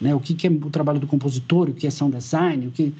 né? 0.00 0.14
O 0.14 0.20
que, 0.20 0.34
que 0.34 0.46
é 0.46 0.50
o 0.50 0.70
trabalho 0.70 0.98
do 0.98 1.06
compositor, 1.06 1.68
o 1.68 1.74
que 1.74 1.86
é 1.86 1.90
sound 1.90 2.16
design, 2.16 2.66
o 2.66 2.70
que 2.70 2.92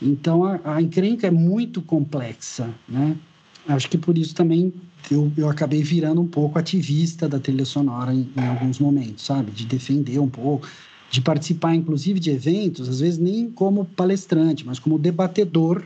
então 0.00 0.44
a, 0.44 0.60
a 0.64 0.82
encrenca 0.82 1.26
é 1.26 1.30
muito 1.30 1.82
complexa, 1.82 2.70
né? 2.88 3.16
Acho 3.68 3.88
que 3.88 3.98
por 3.98 4.18
isso 4.18 4.34
também 4.34 4.72
eu, 5.10 5.30
eu 5.36 5.48
acabei 5.48 5.82
virando 5.82 6.20
um 6.20 6.26
pouco 6.26 6.58
ativista 6.58 7.28
da 7.28 7.38
trilha 7.38 7.64
sonora 7.64 8.12
em, 8.12 8.28
em 8.36 8.46
alguns 8.46 8.78
momentos, 8.78 9.24
sabe? 9.24 9.50
De 9.50 9.66
defender 9.66 10.18
um 10.18 10.28
pouco, 10.28 10.68
de 11.10 11.20
participar 11.20 11.74
inclusive 11.74 12.20
de 12.20 12.30
eventos, 12.30 12.88
às 12.88 13.00
vezes 13.00 13.18
nem 13.18 13.50
como 13.50 13.84
palestrante, 13.84 14.64
mas 14.64 14.78
como 14.78 14.98
debatedor 14.98 15.84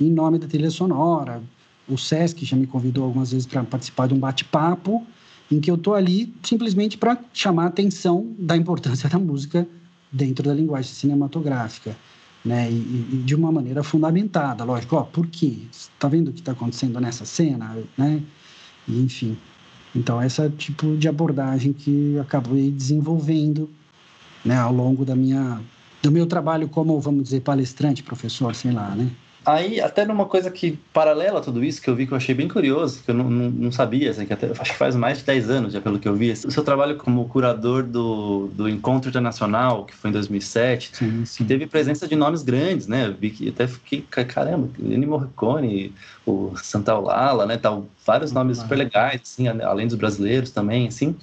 em 0.00 0.10
nome 0.10 0.38
da 0.38 0.46
trilha 0.46 0.70
sonora, 0.70 1.42
o 1.88 1.96
SESC 1.96 2.44
já 2.44 2.56
me 2.56 2.66
convidou 2.66 3.04
algumas 3.04 3.32
vezes 3.32 3.46
para 3.46 3.62
participar 3.64 4.08
de 4.08 4.14
um 4.14 4.18
bate-papo 4.18 5.06
em 5.50 5.60
que 5.60 5.70
eu 5.70 5.76
estou 5.76 5.94
ali 5.94 6.32
simplesmente 6.42 6.98
para 6.98 7.18
chamar 7.32 7.64
a 7.64 7.68
atenção 7.68 8.34
da 8.38 8.56
importância 8.56 9.08
da 9.10 9.18
música 9.18 9.66
dentro 10.12 10.44
da 10.44 10.54
linguagem 10.54 10.92
cinematográfica, 10.92 11.96
né? 12.44 12.70
E, 12.70 12.74
e 12.74 13.22
de 13.24 13.34
uma 13.34 13.50
maneira 13.50 13.82
fundamentada, 13.82 14.64
lógico. 14.64 14.96
Ó, 14.96 15.02
por 15.02 15.26
quê? 15.26 15.58
Está 15.70 16.08
vendo 16.08 16.28
o 16.28 16.32
que 16.32 16.40
está 16.40 16.52
acontecendo 16.52 17.00
nessa 17.00 17.24
cena, 17.24 17.76
né? 17.96 18.22
Enfim. 18.88 19.36
Então, 19.94 20.22
esse 20.22 20.40
é 20.40 20.48
tipo 20.50 20.96
de 20.96 21.08
abordagem 21.08 21.72
que 21.72 22.14
eu 22.14 22.22
acabei 22.22 22.70
desenvolvendo 22.70 23.70
né, 24.44 24.56
ao 24.56 24.72
longo 24.72 25.04
da 25.04 25.16
minha 25.16 25.60
do 26.00 26.12
meu 26.12 26.26
trabalho 26.26 26.68
como, 26.68 27.00
vamos 27.00 27.24
dizer, 27.24 27.40
palestrante, 27.40 28.02
professor, 28.02 28.54
sei 28.54 28.70
lá, 28.70 28.94
né? 28.94 29.10
Aí, 29.48 29.80
até 29.80 30.04
numa 30.04 30.26
coisa 30.26 30.50
que, 30.50 30.72
paralela 30.92 31.38
a 31.38 31.40
tudo 31.40 31.64
isso, 31.64 31.80
que 31.80 31.88
eu 31.88 31.96
vi 31.96 32.06
que 32.06 32.12
eu 32.12 32.18
achei 32.18 32.34
bem 32.34 32.46
curioso, 32.46 33.02
que 33.02 33.10
eu 33.10 33.14
não, 33.14 33.30
não, 33.30 33.50
não 33.50 33.72
sabia, 33.72 34.10
assim, 34.10 34.26
que 34.26 34.32
até, 34.34 34.50
acho 34.50 34.72
que 34.72 34.76
faz 34.76 34.94
mais 34.94 35.20
de 35.20 35.24
10 35.24 35.48
anos 35.48 35.72
já, 35.72 35.80
pelo 35.80 35.98
que 35.98 36.06
eu 36.06 36.14
vi. 36.14 36.32
O 36.32 36.50
seu 36.50 36.62
trabalho 36.62 36.98
como 36.98 37.26
curador 37.30 37.82
do, 37.82 38.48
do 38.48 38.68
Encontro 38.68 39.08
Internacional, 39.08 39.86
que 39.86 39.94
foi 39.94 40.10
em 40.10 40.12
2007, 40.12 40.90
sim, 40.92 41.24
sim. 41.24 41.46
teve 41.46 41.66
presença 41.66 42.06
de 42.06 42.14
nomes 42.14 42.42
grandes, 42.42 42.86
né? 42.86 43.06
Eu 43.06 43.14
vi 43.14 43.30
que 43.30 43.48
até 43.48 43.66
fiquei, 43.66 44.02
caramba, 44.02 44.68
Ennio 44.78 45.08
Morricone, 45.08 45.94
o 46.26 46.52
Santa 46.58 46.94
Olala, 46.94 47.46
né? 47.46 47.56
Tal, 47.56 47.86
vários 48.06 48.30
nomes 48.30 48.58
super 48.58 48.76
legais, 48.76 49.22
assim, 49.22 49.48
além 49.48 49.86
dos 49.86 49.96
brasileiros 49.96 50.50
também, 50.50 50.88
assim. 50.88 51.16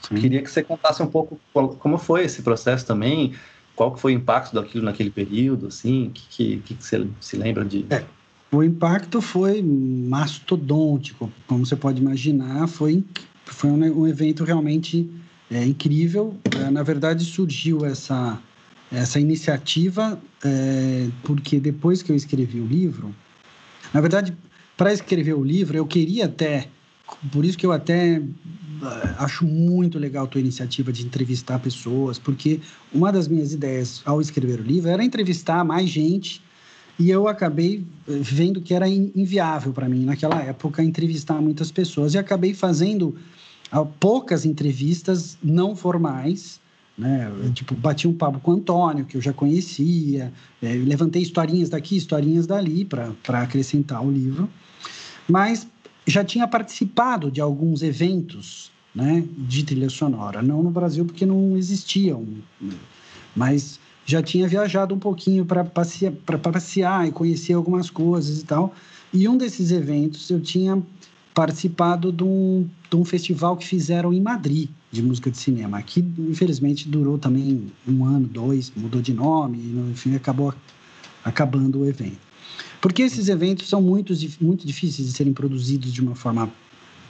Sim. 0.00 0.14
Queria 0.14 0.40
que 0.40 0.50
você 0.50 0.62
contasse 0.62 1.02
um 1.02 1.06
pouco 1.06 1.38
como 1.52 1.98
foi 1.98 2.24
esse 2.24 2.40
processo 2.40 2.86
também, 2.86 3.34
qual 3.78 3.96
foi 3.96 4.12
o 4.12 4.16
impacto 4.16 4.52
daquilo 4.56 4.84
naquele 4.84 5.08
período, 5.08 5.68
assim? 5.68 6.10
Que, 6.12 6.26
que, 6.28 6.74
que, 6.74 6.84
você 6.84 7.06
se 7.20 7.36
lembra 7.36 7.64
de... 7.64 7.86
É, 7.90 8.04
o 8.50 8.60
impacto 8.64 9.20
foi 9.20 9.62
mastodôntico, 9.62 11.30
como 11.46 11.64
você 11.64 11.76
pode 11.76 12.00
imaginar, 12.00 12.66
foi, 12.66 13.04
foi 13.44 13.70
um, 13.70 14.00
um 14.00 14.08
evento 14.08 14.42
realmente 14.42 15.08
é, 15.48 15.64
incrível. 15.64 16.36
É, 16.60 16.68
na 16.70 16.82
verdade, 16.82 17.24
surgiu 17.24 17.86
essa, 17.86 18.36
essa 18.90 19.20
iniciativa 19.20 20.20
é, 20.44 21.06
porque 21.22 21.60
depois 21.60 22.02
que 22.02 22.10
eu 22.10 22.16
escrevi 22.16 22.58
o 22.58 22.66
livro, 22.66 23.14
na 23.94 24.00
verdade, 24.00 24.36
para 24.76 24.92
escrever 24.92 25.34
o 25.34 25.44
livro, 25.44 25.76
eu 25.76 25.86
queria 25.86 26.24
até, 26.24 26.66
por 27.30 27.44
isso 27.44 27.56
que 27.56 27.64
eu 27.64 27.70
até 27.70 28.20
acho 29.18 29.44
muito 29.44 29.98
legal 29.98 30.24
a 30.24 30.26
tua 30.26 30.40
iniciativa 30.40 30.92
de 30.92 31.04
entrevistar 31.04 31.58
pessoas, 31.58 32.18
porque 32.18 32.60
uma 32.92 33.12
das 33.12 33.28
minhas 33.28 33.52
ideias 33.52 34.02
ao 34.04 34.20
escrever 34.20 34.60
o 34.60 34.62
livro 34.62 34.90
era 34.90 35.04
entrevistar 35.04 35.64
mais 35.64 35.88
gente 35.88 36.42
e 36.98 37.10
eu 37.10 37.28
acabei 37.28 37.84
eh, 38.08 38.18
vendo 38.20 38.60
que 38.60 38.74
era 38.74 38.88
inviável 38.88 39.72
para 39.72 39.88
mim 39.88 40.04
naquela 40.04 40.42
época 40.42 40.82
entrevistar 40.82 41.40
muitas 41.40 41.70
pessoas 41.70 42.14
e 42.14 42.18
acabei 42.18 42.52
fazendo 42.52 43.16
ah, 43.70 43.84
poucas 43.84 44.44
entrevistas 44.44 45.38
não 45.42 45.76
formais, 45.76 46.60
né? 46.96 47.30
Tipo, 47.54 47.74
bati 47.74 48.08
um 48.08 48.12
papo 48.12 48.40
com 48.40 48.50
o 48.50 48.54
Antônio, 48.54 49.04
que 49.04 49.16
eu 49.16 49.20
já 49.20 49.32
conhecia, 49.32 50.32
é, 50.60 50.72
levantei 50.74 51.22
historinhas 51.22 51.68
daqui, 51.68 51.96
historinhas 51.96 52.46
dali 52.46 52.84
para 52.84 53.42
acrescentar 53.42 54.04
o 54.04 54.10
livro. 54.10 54.48
Mas 55.28 55.68
já 56.08 56.24
tinha 56.24 56.48
participado 56.48 57.30
de 57.30 57.40
alguns 57.40 57.82
eventos 57.82 58.70
né, 58.94 59.22
de 59.36 59.62
trilha 59.62 59.90
sonora. 59.90 60.42
Não 60.42 60.62
no 60.62 60.70
Brasil, 60.70 61.04
porque 61.04 61.26
não 61.26 61.56
existiam, 61.56 62.26
mas 63.36 63.78
já 64.06 64.22
tinha 64.22 64.48
viajado 64.48 64.94
um 64.94 64.98
pouquinho 64.98 65.44
para 65.44 65.64
passear, 65.64 66.12
passear 66.42 67.06
e 67.06 67.12
conhecer 67.12 67.52
algumas 67.52 67.90
coisas 67.90 68.40
e 68.40 68.44
tal. 68.44 68.74
E 69.12 69.28
um 69.28 69.36
desses 69.36 69.70
eventos 69.70 70.28
eu 70.30 70.40
tinha 70.40 70.82
participado 71.34 72.10
de 72.10 72.24
um, 72.24 72.66
de 72.90 72.96
um 72.96 73.04
festival 73.04 73.56
que 73.56 73.66
fizeram 73.66 74.12
em 74.12 74.20
Madrid 74.20 74.70
de 74.90 75.02
música 75.02 75.30
de 75.30 75.36
cinema, 75.36 75.82
que 75.82 76.00
infelizmente 76.18 76.88
durou 76.88 77.18
também 77.18 77.70
um 77.86 78.04
ano, 78.04 78.26
dois, 78.26 78.72
mudou 78.74 79.02
de 79.02 79.12
nome, 79.12 79.58
e 79.58 79.66
no 79.66 79.94
fim 79.94 80.14
acabou 80.14 80.54
acabando 81.22 81.80
o 81.80 81.88
evento. 81.88 82.27
Porque 82.80 83.02
esses 83.02 83.28
eventos 83.28 83.68
são 83.68 83.82
muito, 83.82 84.12
muito 84.40 84.66
difíceis 84.66 85.08
de 85.08 85.14
serem 85.14 85.32
produzidos 85.32 85.92
de 85.92 86.00
uma 86.00 86.14
forma 86.14 86.50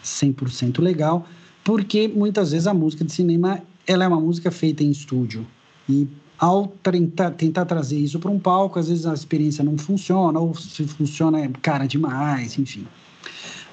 100% 0.03 0.81
legal, 0.81 1.27
porque 1.63 2.09
muitas 2.09 2.53
vezes 2.53 2.67
a 2.67 2.75
música 2.75 3.05
de 3.05 3.13
cinema 3.13 3.63
ela 3.87 4.05
é 4.05 4.09
uma 4.09 4.21
música 4.21 4.51
feita 4.51 4.83
em 4.83 4.91
estúdio. 4.91 5.47
E 5.89 6.07
ao 6.39 6.69
tentar, 6.69 7.33
tentar 7.33 7.65
trazer 7.65 7.99
isso 7.99 8.19
para 8.19 8.31
um 8.31 8.39
palco, 8.39 8.79
às 8.79 8.89
vezes 8.89 9.07
a 9.07 9.13
experiência 9.13 9.65
não 9.65 9.77
funciona, 9.77 10.39
ou 10.39 10.55
se 10.55 10.85
funciona 10.85 11.41
é 11.41 11.51
cara 11.61 11.87
demais, 11.87 12.59
enfim. 12.59 12.87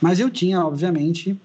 Mas 0.02 0.20
eu 0.20 0.30
tinha, 0.30 0.66
obviamente, 0.66 1.40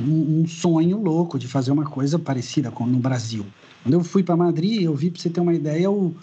um, 0.00 0.40
um 0.40 0.46
sonho 0.46 1.02
louco 1.02 1.38
de 1.38 1.48
fazer 1.48 1.72
uma 1.72 1.84
coisa 1.84 2.18
parecida 2.18 2.70
com 2.70 2.86
no 2.86 2.98
Brasil. 2.98 3.44
Quando 3.82 3.94
eu 3.94 4.04
fui 4.04 4.22
para 4.22 4.36
Madrid, 4.36 4.82
eu 4.82 4.94
vi, 4.94 5.10
para 5.10 5.20
você 5.20 5.30
ter 5.30 5.40
uma 5.40 5.54
ideia, 5.54 5.90
o, 5.90 6.14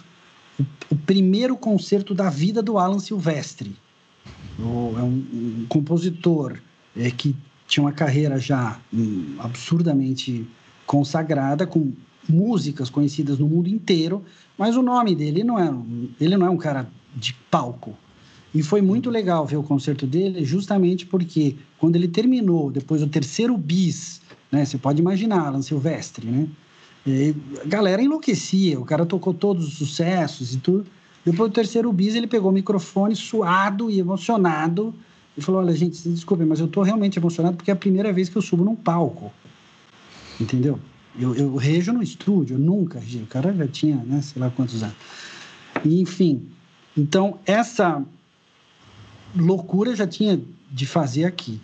o, 0.59 0.63
o 0.91 0.95
primeiro 0.95 1.55
concerto 1.55 2.13
da 2.13 2.29
vida 2.29 2.61
do 2.61 2.77
Alan 2.77 2.99
Silvestre. 2.99 3.75
O, 4.59 4.93
é 4.97 5.03
um, 5.03 5.25
um 5.61 5.65
compositor 5.67 6.59
é, 6.95 7.09
que 7.11 7.35
tinha 7.67 7.83
uma 7.83 7.91
carreira 7.91 8.37
já 8.37 8.79
um, 8.93 9.35
absurdamente 9.39 10.47
consagrada, 10.85 11.65
com 11.65 11.91
músicas 12.27 12.89
conhecidas 12.89 13.39
no 13.39 13.47
mundo 13.47 13.67
inteiro, 13.67 14.23
mas 14.57 14.75
o 14.75 14.81
nome 14.81 15.15
dele 15.15 15.43
não 15.43 15.59
é, 15.59 15.73
ele 16.19 16.37
não 16.37 16.47
é 16.47 16.49
um 16.49 16.57
cara 16.57 16.87
de 17.15 17.33
palco. 17.49 17.97
E 18.53 18.61
foi 18.61 18.81
muito 18.81 19.09
legal 19.09 19.45
ver 19.47 19.57
o 19.57 19.63
concerto 19.63 20.05
dele, 20.05 20.45
justamente 20.45 21.05
porque 21.05 21.55
quando 21.79 21.95
ele 21.95 22.07
terminou, 22.07 22.69
depois 22.69 23.01
do 23.01 23.07
terceiro 23.07 23.57
bis, 23.57 24.21
né, 24.51 24.63
você 24.63 24.77
pode 24.77 25.01
imaginar, 25.01 25.47
Alan 25.47 25.61
Silvestre, 25.63 26.27
né? 26.27 26.47
E 27.05 27.35
a 27.61 27.67
galera 27.67 28.01
enlouquecia, 28.01 28.79
o 28.79 28.85
cara 28.85 29.05
tocou 29.05 29.33
todos 29.33 29.67
os 29.67 29.73
sucessos 29.73 30.53
e 30.53 30.57
tudo. 30.57 30.85
Depois 31.25 31.49
do 31.49 31.53
terceiro 31.53 31.91
bis, 31.91 32.15
ele 32.15 32.27
pegou 32.27 32.49
o 32.49 32.53
microfone 32.53 33.15
suado 33.15 33.89
e 33.89 33.99
emocionado 33.99 34.93
e 35.37 35.41
falou: 35.41 35.61
Olha, 35.61 35.73
gente, 35.73 36.07
desculpe, 36.09 36.45
mas 36.45 36.59
eu 36.59 36.65
estou 36.65 36.83
realmente 36.83 37.17
emocionado 37.17 37.57
porque 37.57 37.71
é 37.71 37.73
a 37.73 37.77
primeira 37.77 38.11
vez 38.13 38.29
que 38.29 38.35
eu 38.35 38.41
subo 38.41 38.63
num 38.63 38.75
palco. 38.75 39.31
Entendeu? 40.39 40.79
Eu, 41.19 41.35
eu 41.35 41.55
rejo 41.55 41.93
no 41.93 42.01
estúdio, 42.01 42.57
nunca 42.57 42.99
regi. 42.99 43.19
O 43.19 43.27
cara 43.27 43.53
já 43.53 43.67
tinha, 43.67 43.97
né, 43.97 44.21
sei 44.21 44.41
lá 44.41 44.49
quantos 44.49 44.81
anos. 44.81 44.95
E, 45.85 46.01
enfim, 46.01 46.47
então 46.97 47.39
essa 47.45 48.03
loucura 49.35 49.95
já 49.95 50.07
tinha 50.07 50.41
de 50.71 50.85
fazer 50.85 51.25
aqui. 51.25 51.61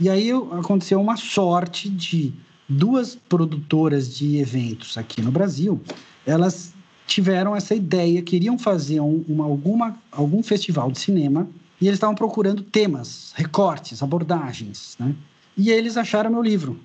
E 0.00 0.08
aí 0.08 0.30
aconteceu 0.30 1.00
uma 1.00 1.16
sorte 1.16 1.90
de 1.90 2.32
duas 2.66 3.14
produtoras 3.14 4.16
de 4.16 4.38
eventos 4.38 4.96
aqui 4.96 5.20
no 5.20 5.30
Brasil, 5.30 5.80
elas 6.24 6.72
tiveram 7.06 7.56
essa 7.56 7.74
ideia, 7.74 8.22
queriam 8.22 8.56
fazer 8.56 9.00
um, 9.00 9.24
uma, 9.28 9.44
alguma, 9.44 9.98
algum 10.12 10.42
festival 10.42 10.90
de 10.92 11.00
cinema 11.00 11.48
e 11.80 11.86
eles 11.86 11.96
estavam 11.96 12.14
procurando 12.14 12.62
temas, 12.62 13.32
recortes, 13.34 14.02
abordagens, 14.02 14.96
né? 14.98 15.14
E 15.56 15.70
eles 15.70 15.96
acharam 15.96 16.30
meu 16.30 16.40
livro 16.40 16.78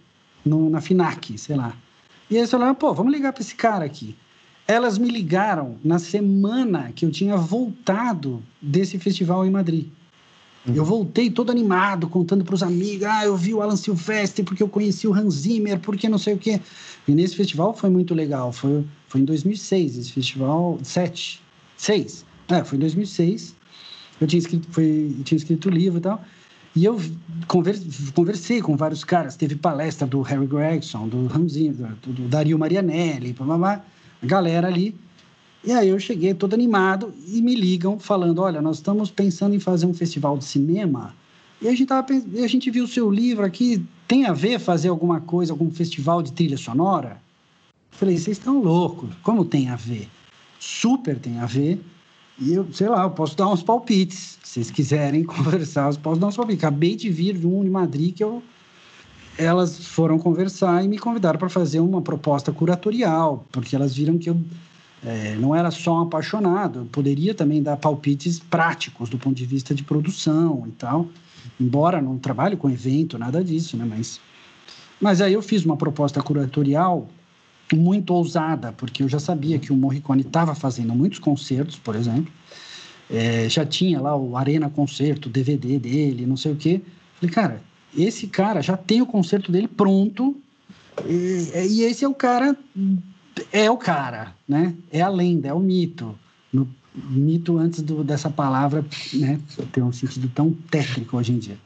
no, 0.44 0.70
na 0.70 0.82
FINAC, 0.82 1.38
sei 1.38 1.56
lá. 1.56 1.74
E 2.30 2.36
eles 2.36 2.50
falaram, 2.50 2.74
pô, 2.74 2.94
vamos 2.94 3.14
ligar 3.14 3.32
para 3.32 3.42
esse 3.42 3.54
cara 3.56 3.86
aqui. 3.86 4.16
Elas 4.68 4.98
me 4.98 5.08
ligaram 5.10 5.78
na 5.84 6.00
semana 6.00 6.92
que 6.96 7.06
eu 7.06 7.12
tinha 7.12 7.38
voltado 7.38 8.42
desse 8.60 8.98
festival 8.98 9.46
em 9.46 9.52
Madrid. 9.52 9.88
Eu 10.74 10.84
voltei 10.84 11.30
todo 11.30 11.52
animado, 11.52 12.08
contando 12.08 12.44
para 12.44 12.56
os 12.56 12.64
amigos: 12.64 13.06
ah, 13.06 13.26
eu 13.26 13.38
vi 13.38 13.54
o 13.54 13.62
Alan 13.62 13.76
Silvestre 13.76 14.44
porque 14.44 14.64
eu 14.64 14.70
conheci 14.70 15.08
o 15.08 15.14
Hans 15.14 15.36
Zimmer, 15.36 15.80
porque 15.80 16.10
não 16.10 16.18
sei 16.18 16.34
o 16.34 16.38
quê. 16.38 16.60
E 17.08 17.12
nesse 17.12 17.36
festival 17.36 17.74
foi 17.74 17.90
muito 17.90 18.16
legal. 18.16 18.52
Foi, 18.52 18.84
foi 19.08 19.22
em 19.22 19.26
2006, 19.26 19.98
esse 19.98 20.12
festival. 20.12 20.80
Sete. 20.82 21.42
Seis. 21.78 22.26
É, 22.48 22.64
foi 22.64 22.78
em 22.78 22.82
2006. 22.82 23.56
Eu 24.20 24.28
tinha 24.28 24.40
escrito, 24.40 24.68
foi, 24.72 25.16
tinha 25.24 25.38
escrito 25.38 25.70
livro 25.70 26.00
e 26.00 26.02
tal. 26.02 26.24
E 26.76 26.84
eu 26.84 27.00
conversei 27.48 28.62
com 28.62 28.76
vários 28.76 29.04
caras. 29.04 29.36
Teve 29.36 29.56
palestra 29.56 30.08
do 30.08 30.22
Harry 30.22 30.48
Gregson, 30.48 31.08
do 31.08 31.32
Hans 31.34 31.54
Zimmer, 31.54 31.94
do, 32.02 32.12
do 32.12 32.28
Dario 32.28 32.58
Marianelli, 32.58 33.34
blá, 33.34 33.46
blá, 33.46 33.58
blá, 33.58 33.86
a 34.22 34.26
galera 34.26 34.68
ali. 34.68 34.96
E 35.66 35.72
aí 35.72 35.90
eu 35.90 36.00
cheguei 36.00 36.34
todo 36.34 36.54
animado 36.54 37.14
e 37.28 37.42
me 37.42 37.56
ligam 37.56 38.00
falando, 38.00 38.40
olha, 38.40 38.62
nós 38.62 38.78
estamos 38.78 39.10
pensando 39.10 39.56
em 39.56 39.60
fazer 39.60 39.86
um 39.86 39.94
festival 39.94 40.38
de 40.38 40.46
cinema 40.46 41.14
e 41.62 41.68
a 41.68 41.72
gente, 41.72 41.86
tava, 41.86 42.08
a 42.14 42.48
gente 42.48 42.70
viu 42.70 42.84
o 42.84 42.88
seu 42.88 43.10
livro 43.10 43.46
aqui, 43.46 43.84
tem 44.08 44.26
a 44.26 44.34
ver 44.34 44.60
fazer 44.60 44.90
alguma 44.90 45.22
coisa, 45.22 45.54
algum 45.54 45.72
festival 45.72 46.22
de 46.22 46.32
trilha 46.32 46.58
sonora? 46.58 47.24
falei, 47.92 48.18
vocês 48.18 48.38
estão 48.38 48.62
loucos, 48.62 49.10
como 49.24 49.46
tem 49.46 49.70
a 49.70 49.78
ver? 49.78 50.10
Super 50.60 51.18
tem 51.18 51.40
a 51.40 51.46
ver. 51.46 51.82
E 52.38 52.54
eu, 52.54 52.68
sei 52.74 52.90
lá, 52.90 53.04
eu 53.04 53.12
posso 53.12 53.38
dar 53.38 53.48
uns 53.48 53.64
palpites. 53.64 54.38
Se 54.44 54.54
vocês 54.54 54.72
quiserem 54.72 55.24
conversar, 55.26 55.94
eu 55.94 56.00
posso 56.00 56.20
dar 56.20 56.28
uns 56.28 56.36
palpites. 56.36 56.62
Acabei 56.62 56.96
de 56.98 57.10
vir 57.10 57.38
de 57.38 57.48
um 57.48 57.64
de 57.64 57.70
Madrid 57.70 58.14
que 58.14 58.24
eu... 58.24 58.44
Elas 59.38 59.88
foram 59.88 60.20
conversar 60.20 60.84
e 60.84 60.88
me 60.88 60.98
convidaram 60.98 61.40
para 61.40 61.50
fazer 61.50 61.80
uma 61.80 62.02
proposta 62.02 62.52
curatorial, 62.54 63.46
porque 63.52 63.76
elas 63.76 63.96
viram 63.96 64.18
que 64.18 64.30
eu 64.30 64.38
é, 65.06 65.36
não 65.36 65.56
era 65.56 65.70
só 65.70 66.00
um 66.00 66.02
apaixonado, 66.02 66.88
poderia 66.92 67.36
também 67.36 67.62
dar 67.62 67.78
palpites 67.78 68.40
práticos 68.40 69.08
do 69.08 69.18
ponto 69.18 69.36
de 69.36 69.46
vista 69.46 69.76
de 69.76 69.84
produção 69.84 70.64
e 70.68 70.72
tal, 70.72 71.08
embora 71.60 72.02
não 72.02 72.18
trabalhe 72.18 72.56
com 72.56 72.70
evento, 72.70 73.18
nada 73.18 73.44
disso, 73.44 73.78
né? 73.78 73.86
Mas, 73.88 74.20
mas 75.00 75.22
aí 75.22 75.34
eu 75.34 75.42
fiz 75.42 75.64
uma 75.64 75.78
proposta 75.78 76.22
curatorial 76.22 77.08
muito 77.72 78.14
ousada, 78.14 78.72
porque 78.72 79.04
eu 79.04 79.10
já 79.10 79.20
sabia 79.20 79.60
que 79.60 79.72
o 79.72 79.76
Morricone 79.76 80.22
estava 80.22 80.56
fazendo 80.56 80.94
muitos 80.96 81.20
concertos, 81.20 81.78
por 81.78 81.96
exemplo, 81.96 82.32
é, 83.10 83.48
já 83.48 83.66
tinha 83.66 84.02
lá 84.02 84.16
o 84.16 84.36
Arena 84.36 84.70
Concerto, 84.70 85.30
DVD 85.30 85.78
dele, 85.78 86.26
não 86.26 86.36
sei 86.36 86.54
o 86.54 86.56
quê. 86.56 86.82
Falei, 87.20 87.34
cara, 87.34 87.62
esse 87.96 88.28
cara 88.28 88.62
já 88.62 88.76
tem 88.76 89.02
o 89.02 89.06
concerto 89.06 89.52
dele 89.52 89.68
pronto 89.68 90.36
E, 91.08 91.52
e, 91.54 91.84
esse 91.84 92.04
é 92.04 92.08
o 92.08 92.14
cara, 92.14 92.58
é 93.52 93.70
o 93.70 93.78
cara, 93.78 94.34
né? 94.48 94.74
É 94.92 95.02
a 95.02 95.10
lenda, 95.10 95.48
é 95.48 95.54
o 95.54 95.60
mito. 95.60 96.18
No, 96.52 96.68
mito 96.94 97.58
antes 97.58 97.82
do, 97.82 98.04
dessa 98.04 98.30
palavra, 98.30 98.86
né? 99.14 99.40
Ter 99.72 99.82
um 99.82 99.92
sentido 99.92 100.30
tão 100.34 100.52
técnico 100.70 101.18
hoje 101.18 101.34
em 101.34 101.40
dia. 101.40 101.58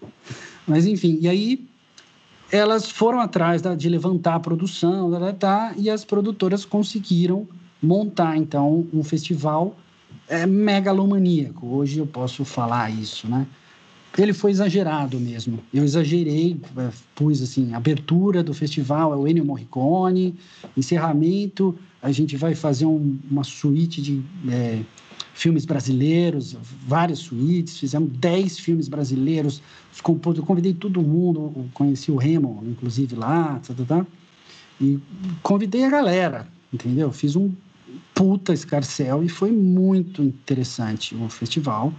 Mas 0.68 0.86
enfim, 0.86 1.18
e 1.22 1.28
aí 1.28 1.68
elas 2.52 2.90
foram 2.90 3.20
atrás 3.20 3.62
da, 3.62 3.76
de 3.76 3.88
levantar 3.90 4.36
a 4.36 4.40
produção, 4.40 5.12
tá, 5.12 5.34
tá, 5.34 5.74
e 5.78 5.90
as 5.90 6.04
produtoras 6.04 6.66
conseguiram 6.66 7.48
montar 7.82 8.36
então 8.38 8.88
um 8.92 9.04
festival 9.04 9.78
é, 10.28 10.46
megalomaníaco. 10.46 11.68
Hoje 11.68 12.00
eu 12.00 12.08
posso 12.08 12.44
falar 12.44 12.90
isso, 12.90 13.28
né? 13.28 13.48
Ele 14.18 14.34
foi 14.34 14.52
exagerado 14.52 15.20
mesmo. 15.20 15.60
Eu 15.74 15.84
exagerei, 15.84 16.60
é, 16.78 16.90
pus 17.16 17.42
assim, 17.42 17.74
abertura 17.74 18.44
do 18.44 18.54
festival 18.54 19.14
é 19.14 19.16
o 19.16 19.28
Ennio 19.28 19.46
Morricone, 19.46 20.36
encerramento, 20.76 21.78
a 22.02 22.12
gente 22.12 22.36
vai 22.36 22.56
fazer 22.56 22.86
um, 22.86 23.18
uma 23.30 23.44
suíte 23.44 24.02
de 24.02 24.22
é, 24.50 24.82
filmes 25.34 25.66
brasileiros, 25.66 26.58
várias 26.86 27.20
suítes, 27.20 27.78
fizemos 27.78 28.12
10 28.18 28.60
filmes 28.60 28.88
brasileiros, 28.88 29.62
eu 30.06 30.44
convidei 30.44 30.74
todo 30.74 31.02
mundo, 31.02 31.70
conheci 31.74 32.12
o 32.12 32.16
Remo, 32.16 32.64
inclusive, 32.66 33.16
lá, 33.16 33.60
tá, 33.66 33.74
tá, 33.74 33.86
tá, 33.86 34.06
e 34.82 35.00
convidei 35.42 35.86
a 35.86 35.90
galera, 35.90 36.48
entendeu? 36.74 37.12
Fiz 37.12 37.36
um 37.36 37.52
puta 38.14 38.54
escarcel 38.54 39.24
e 39.24 39.30
foi 39.30 39.52
muito 39.52 40.22
interessante 40.22 41.16
o 41.16 41.30
festival. 41.30 41.94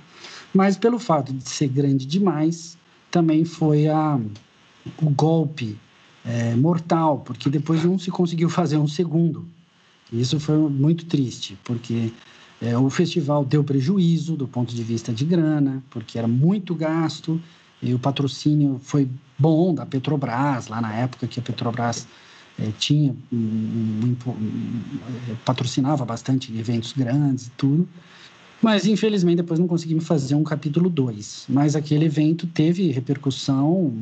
Mas 0.54 0.76
pelo 0.76 0.98
fato 0.98 1.32
de 1.32 1.48
ser 1.48 1.68
grande 1.68 2.06
demais, 2.06 2.76
também 3.10 3.44
foi 3.44 3.88
a, 3.88 4.18
o 5.00 5.10
golpe 5.10 5.78
é, 6.24 6.54
mortal, 6.54 7.18
porque 7.18 7.48
depois 7.48 7.84
não 7.84 7.98
se 7.98 8.10
conseguiu 8.10 8.48
fazer 8.48 8.76
um 8.76 8.88
segundo. 8.88 9.46
Isso 10.12 10.40
foi 10.40 10.56
muito 10.56 11.06
triste, 11.06 11.56
porque 11.64 12.12
é, 12.60 12.76
o 12.76 12.90
festival 12.90 13.44
deu 13.44 13.62
prejuízo 13.62 14.36
do 14.36 14.46
ponto 14.46 14.74
de 14.74 14.82
vista 14.82 15.12
de 15.12 15.24
grana, 15.24 15.82
porque 15.88 16.18
era 16.18 16.28
muito 16.28 16.74
gasto, 16.74 17.40
e 17.82 17.94
o 17.94 17.98
patrocínio 17.98 18.80
foi 18.82 19.08
bom 19.38 19.74
da 19.74 19.86
Petrobras, 19.86 20.66
lá 20.66 20.80
na 20.80 20.92
época 20.92 21.26
que 21.26 21.40
a 21.40 21.42
Petrobras 21.42 22.06
é, 22.58 22.70
tinha 22.78 23.16
um, 23.32 23.36
um, 23.36 24.16
um, 24.26 24.90
é, 25.30 25.34
patrocinava 25.44 26.04
bastante 26.04 26.54
eventos 26.56 26.92
grandes 26.92 27.46
e 27.46 27.50
tudo. 27.50 27.88
Mas, 28.62 28.84
infelizmente, 28.84 29.38
depois 29.38 29.58
não 29.58 29.66
conseguimos 29.66 30.06
fazer 30.06 30.34
um 30.34 30.44
capítulo 30.44 30.90
2. 30.90 31.46
Mas 31.48 31.74
aquele 31.74 32.04
evento 32.04 32.46
teve 32.46 32.90
repercussão 32.90 33.92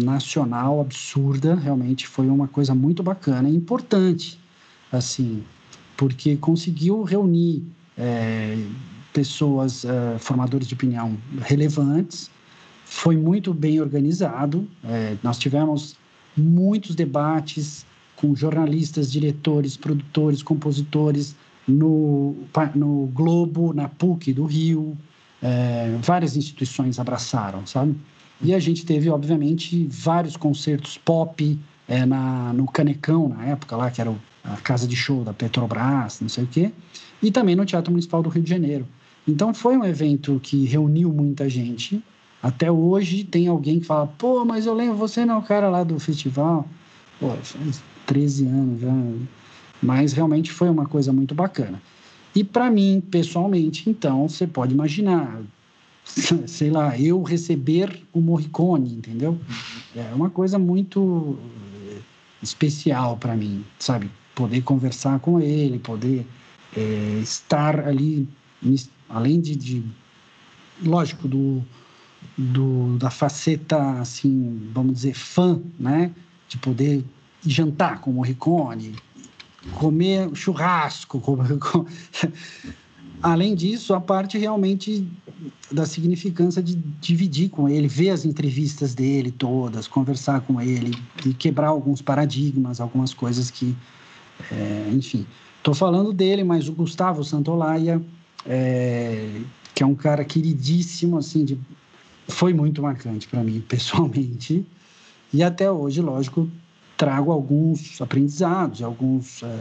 nacional 0.00 0.80
absurda. 0.80 1.56
Realmente 1.56 2.06
foi 2.06 2.28
uma 2.28 2.46
coisa 2.46 2.72
muito 2.74 3.02
bacana 3.02 3.48
e 3.48 3.54
importante, 3.54 4.38
assim, 4.92 5.42
porque 5.96 6.36
conseguiu 6.36 7.02
reunir 7.02 7.64
é, 7.98 8.56
pessoas, 9.12 9.84
é, 9.84 10.18
formadores 10.18 10.68
de 10.68 10.74
opinião 10.74 11.18
relevantes. 11.40 12.30
Foi 12.84 13.16
muito 13.16 13.52
bem 13.52 13.80
organizado. 13.80 14.68
É, 14.84 15.16
nós 15.20 15.36
tivemos 15.36 15.96
muitos 16.36 16.94
debates 16.94 17.84
com 18.14 18.36
jornalistas, 18.36 19.10
diretores, 19.10 19.76
produtores, 19.76 20.42
compositores 20.42 21.34
no, 21.70 22.34
no 22.74 23.06
Globo, 23.06 23.72
na 23.72 23.88
PUC 23.88 24.32
do 24.32 24.44
Rio. 24.44 24.96
É, 25.42 25.96
várias 26.02 26.36
instituições 26.36 26.98
abraçaram, 26.98 27.66
sabe? 27.66 27.96
E 28.42 28.54
a 28.54 28.58
gente 28.58 28.84
teve, 28.84 29.08
obviamente, 29.08 29.86
vários 29.90 30.36
concertos 30.36 30.98
pop 30.98 31.58
é, 31.88 32.04
na, 32.04 32.52
no 32.52 32.66
Canecão, 32.66 33.28
na 33.28 33.46
época 33.46 33.76
lá, 33.76 33.90
que 33.90 34.00
era 34.00 34.14
a 34.44 34.56
casa 34.56 34.86
de 34.86 34.96
show 34.96 35.22
da 35.24 35.32
Petrobras, 35.32 36.20
não 36.20 36.28
sei 36.28 36.44
o 36.44 36.46
quê, 36.46 36.72
e 37.22 37.30
também 37.30 37.54
no 37.54 37.64
Teatro 37.64 37.90
Municipal 37.90 38.22
do 38.22 38.30
Rio 38.30 38.42
de 38.42 38.50
Janeiro. 38.50 38.86
Então 39.28 39.52
foi 39.52 39.76
um 39.76 39.84
evento 39.84 40.40
que 40.42 40.64
reuniu 40.64 41.12
muita 41.12 41.48
gente, 41.48 42.02
até 42.42 42.70
hoje 42.70 43.24
tem 43.24 43.48
alguém 43.48 43.80
que 43.80 43.86
fala, 43.86 44.06
pô, 44.06 44.44
mas 44.44 44.64
eu 44.64 44.72
lembro, 44.72 44.96
você 44.96 45.26
não 45.26 45.34
é 45.34 45.38
o 45.38 45.42
cara 45.42 45.68
lá 45.68 45.84
do 45.84 45.98
festival. 46.00 46.66
Pô, 47.18 47.30
faz 47.42 47.82
13 48.06 48.46
anos 48.46 48.80
já. 48.80 48.92
Mas 49.82 50.12
realmente 50.12 50.52
foi 50.52 50.68
uma 50.68 50.86
coisa 50.86 51.12
muito 51.12 51.34
bacana. 51.34 51.80
E 52.34 52.44
para 52.44 52.70
mim, 52.70 53.02
pessoalmente, 53.10 53.88
então, 53.88 54.28
você 54.28 54.46
pode 54.46 54.72
imaginar, 54.72 55.40
sei 56.46 56.70
lá, 56.70 56.98
eu 56.98 57.22
receber 57.22 58.02
o 58.12 58.20
Morricone, 58.20 58.94
entendeu? 58.94 59.38
É 59.94 60.12
uma 60.14 60.30
coisa 60.30 60.58
muito 60.58 61.38
eh, 61.88 61.98
especial 62.42 63.16
para 63.16 63.36
mim, 63.36 63.64
sabe? 63.78 64.10
Poder 64.34 64.62
conversar 64.62 65.18
com 65.20 65.40
ele, 65.40 65.78
poder 65.78 66.24
é, 66.76 67.20
estar 67.22 67.80
ali, 67.80 68.28
além 69.08 69.40
de, 69.40 69.56
de 69.56 69.84
lógico, 70.84 71.26
do, 71.26 71.62
do, 72.36 72.96
da 72.96 73.10
faceta, 73.10 74.00
assim, 74.00 74.70
vamos 74.72 74.94
dizer, 74.94 75.14
fã, 75.14 75.60
né? 75.78 76.12
De 76.48 76.56
poder 76.58 77.04
jantar 77.44 78.00
com 78.00 78.10
o 78.10 78.14
Morricone, 78.14 78.94
comer 79.74 80.30
churrasco. 80.34 81.20
Comer, 81.20 81.58
Além 83.22 83.54
disso, 83.54 83.92
a 83.92 84.00
parte 84.00 84.38
realmente 84.38 85.06
da 85.70 85.84
significância 85.84 86.62
de 86.62 86.74
dividir 86.74 87.50
com 87.50 87.68
ele, 87.68 87.86
ver 87.86 88.10
as 88.10 88.24
entrevistas 88.24 88.94
dele 88.94 89.30
todas, 89.30 89.86
conversar 89.86 90.40
com 90.40 90.60
ele 90.60 90.96
e 91.26 91.34
quebrar 91.34 91.68
alguns 91.68 92.00
paradigmas, 92.00 92.80
algumas 92.80 93.12
coisas 93.12 93.50
que, 93.50 93.76
é, 94.50 94.90
enfim. 94.92 95.26
Estou 95.58 95.74
falando 95.74 96.14
dele, 96.14 96.42
mas 96.42 96.66
o 96.66 96.72
Gustavo 96.72 97.22
Santolaia, 97.22 98.00
é, 98.46 99.42
que 99.74 99.82
é 99.82 99.86
um 99.86 99.94
cara 99.94 100.24
queridíssimo, 100.24 101.18
assim, 101.18 101.44
de 101.44 101.58
foi 102.26 102.54
muito 102.54 102.80
marcante 102.80 103.28
para 103.28 103.44
mim, 103.44 103.60
pessoalmente. 103.68 104.64
E 105.32 105.42
até 105.42 105.70
hoje, 105.70 106.00
lógico, 106.00 106.48
trago 107.00 107.32
alguns 107.32 107.98
aprendizados, 108.02 108.82
alguns 108.82 109.42
é, 109.42 109.58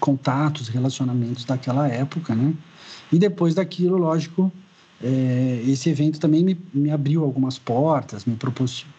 contatos, 0.00 0.66
relacionamentos 0.66 1.44
daquela 1.44 1.86
época, 1.86 2.34
né? 2.34 2.52
E 3.12 3.18
depois 3.18 3.54
daquilo, 3.54 3.96
lógico, 3.96 4.50
é, 5.00 5.62
esse 5.68 5.88
evento 5.88 6.18
também 6.18 6.42
me, 6.42 6.60
me, 6.74 6.90
abriu 6.90 7.22
algumas 7.22 7.60
portas, 7.60 8.24
me 8.24 8.36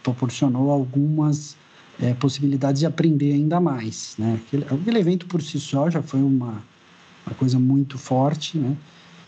proporcionou 0.01 0.71
algumas 0.71 1.57
é, 2.01 2.13
possibilidades 2.13 2.79
de 2.79 2.85
aprender 2.85 3.33
ainda 3.33 3.59
mais, 3.59 4.15
né? 4.17 4.39
Aquele, 4.47 4.63
aquele, 4.63 4.99
evento 4.99 5.25
por 5.25 5.41
si 5.41 5.59
só 5.59 5.89
já 5.89 6.01
foi 6.01 6.21
uma, 6.21 6.63
uma 7.27 7.35
coisa 7.37 7.59
muito 7.59 7.97
forte, 7.97 8.57
né? 8.57 8.77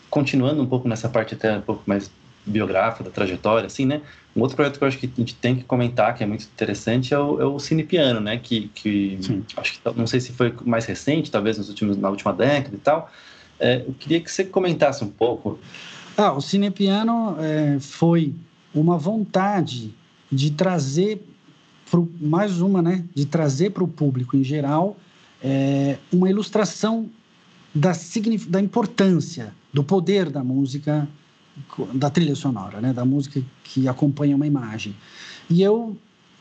Continuando 0.08 0.62
um 0.62 0.66
pouco 0.66 0.88
nessa 0.88 1.10
parte 1.10 1.34
até 1.34 1.58
um 1.58 1.60
pouco 1.60 1.82
mais 1.84 2.10
biográfica, 2.44 3.04
da 3.04 3.10
trajetória, 3.10 3.66
assim, 3.66 3.84
né? 3.84 4.00
Um 4.34 4.40
outro 4.40 4.56
projeto 4.56 4.78
que 4.78 4.84
eu 4.84 4.88
acho 4.88 4.98
que 4.98 5.06
a 5.06 5.20
gente 5.20 5.34
tem 5.34 5.56
que 5.56 5.64
comentar, 5.64 6.14
que 6.14 6.22
é 6.22 6.26
muito 6.26 6.44
interessante, 6.44 7.12
é 7.12 7.18
o, 7.18 7.40
é 7.40 7.44
o 7.44 7.58
Cine 7.58 7.84
Piano, 7.84 8.20
né? 8.20 8.38
Que, 8.38 8.68
que 8.74 9.18
acho 9.56 9.74
que 9.74 9.80
não 9.96 10.06
sei 10.06 10.20
se 10.20 10.32
foi 10.32 10.54
mais 10.64 10.84
recente, 10.84 11.30
talvez 11.30 11.58
nos 11.58 11.68
últimos, 11.68 11.96
na 11.96 12.08
última 12.08 12.32
década 12.32 12.74
e 12.74 12.78
tal. 12.78 13.10
É, 13.58 13.84
eu 13.86 13.94
queria 13.98 14.20
que 14.20 14.30
você 14.30 14.44
comentasse 14.44 15.02
um 15.02 15.10
pouco. 15.10 15.58
Ah, 16.16 16.32
o 16.32 16.40
Cine 16.40 16.70
Piano 16.70 17.36
é, 17.40 17.78
foi 17.80 18.34
uma 18.74 18.96
vontade 18.96 19.94
de 20.30 20.50
trazer 20.50 21.20
pro, 21.90 22.08
mais 22.20 22.60
uma, 22.60 22.80
né? 22.80 23.04
De 23.14 23.26
trazer 23.26 23.70
para 23.70 23.84
o 23.84 23.88
público 23.88 24.36
em 24.36 24.44
geral 24.44 24.96
é, 25.42 25.98
uma 26.12 26.28
ilustração 26.28 27.08
da, 27.74 27.92
da 28.48 28.60
importância, 28.60 29.54
do 29.72 29.84
poder 29.84 30.30
da 30.30 30.42
música 30.42 31.08
da 31.94 32.10
trilha 32.10 32.34
sonora, 32.34 32.80
né, 32.80 32.92
da 32.92 33.04
música 33.04 33.42
que 33.64 33.88
acompanha 33.88 34.36
uma 34.36 34.46
imagem. 34.46 34.94
E 35.48 35.62
eu 35.62 35.96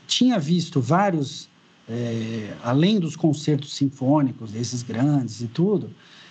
tinha 0.07 0.39
visto 0.39 0.79
vários, 0.81 1.47
é, 1.87 2.53
além 2.63 2.99
dos 2.99 3.15
concertos 3.15 3.75
sinfônicos, 3.75 4.51
desses 4.51 4.83
grandes 4.83 5.41
e 5.41 5.47
tudo, 5.47 5.89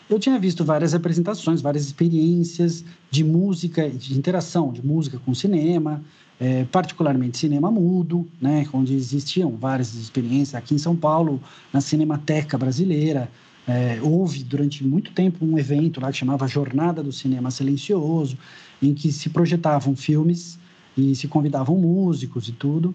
eu 0.09 0.19
tinha 0.19 0.39
visto 0.39 0.65
várias 0.65 0.95
apresentações, 0.95 1.61
várias 1.61 1.85
experiências 1.85 2.85
de 3.11 3.25
música, 3.25 3.89
de 3.91 4.17
interação 4.17 4.73
de 4.73 4.85
música 4.85 5.19
com 5.25 5.35
cinema, 5.35 6.03
é, 6.39 6.65
particularmente 6.65 7.39
cinema 7.39 7.71
mudo, 7.71 8.27
né, 8.41 8.67
onde 8.73 8.95
existiam 8.95 9.57
várias 9.57 9.95
experiências 9.95 10.55
aqui 10.55 10.75
em 10.75 10.79
São 10.79 10.95
Paulo, 10.95 11.41
na 11.73 11.81
Cinemateca 11.81 12.57
Brasileira, 12.57 13.29
é, 13.67 13.99
houve 14.01 14.45
durante 14.45 14.85
muito 14.85 15.11
tempo 15.11 15.45
um 15.45 15.59
evento 15.59 16.01
lá 16.01 16.13
que 16.13 16.19
chamava 16.19 16.47
Jornada 16.47 17.03
do 17.03 17.13
Cinema 17.13 17.51
Silencioso, 17.51 18.39
em 18.83 18.95
que 18.95 19.11
se 19.13 19.29
projetavam 19.31 19.95
filmes 19.97 20.59
e 20.97 21.15
se 21.15 21.29
convidavam 21.29 21.77
músicos 21.77 22.49
e 22.49 22.53
tudo. 22.53 22.95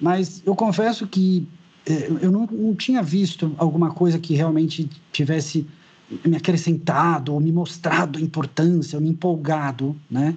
Mas 0.00 0.42
eu 0.44 0.54
confesso 0.54 1.06
que 1.06 1.46
é, 1.86 2.08
eu 2.20 2.30
não, 2.30 2.46
não 2.46 2.74
tinha 2.74 3.02
visto 3.02 3.54
alguma 3.58 3.90
coisa 3.90 4.18
que 4.18 4.34
realmente 4.34 4.88
tivesse 5.12 5.66
me 6.24 6.36
acrescentado 6.36 7.32
ou 7.32 7.40
me 7.40 7.50
mostrado 7.50 8.20
importância, 8.20 8.96
ou 8.96 9.02
me 9.02 9.08
empolgado, 9.08 9.96
né? 10.10 10.36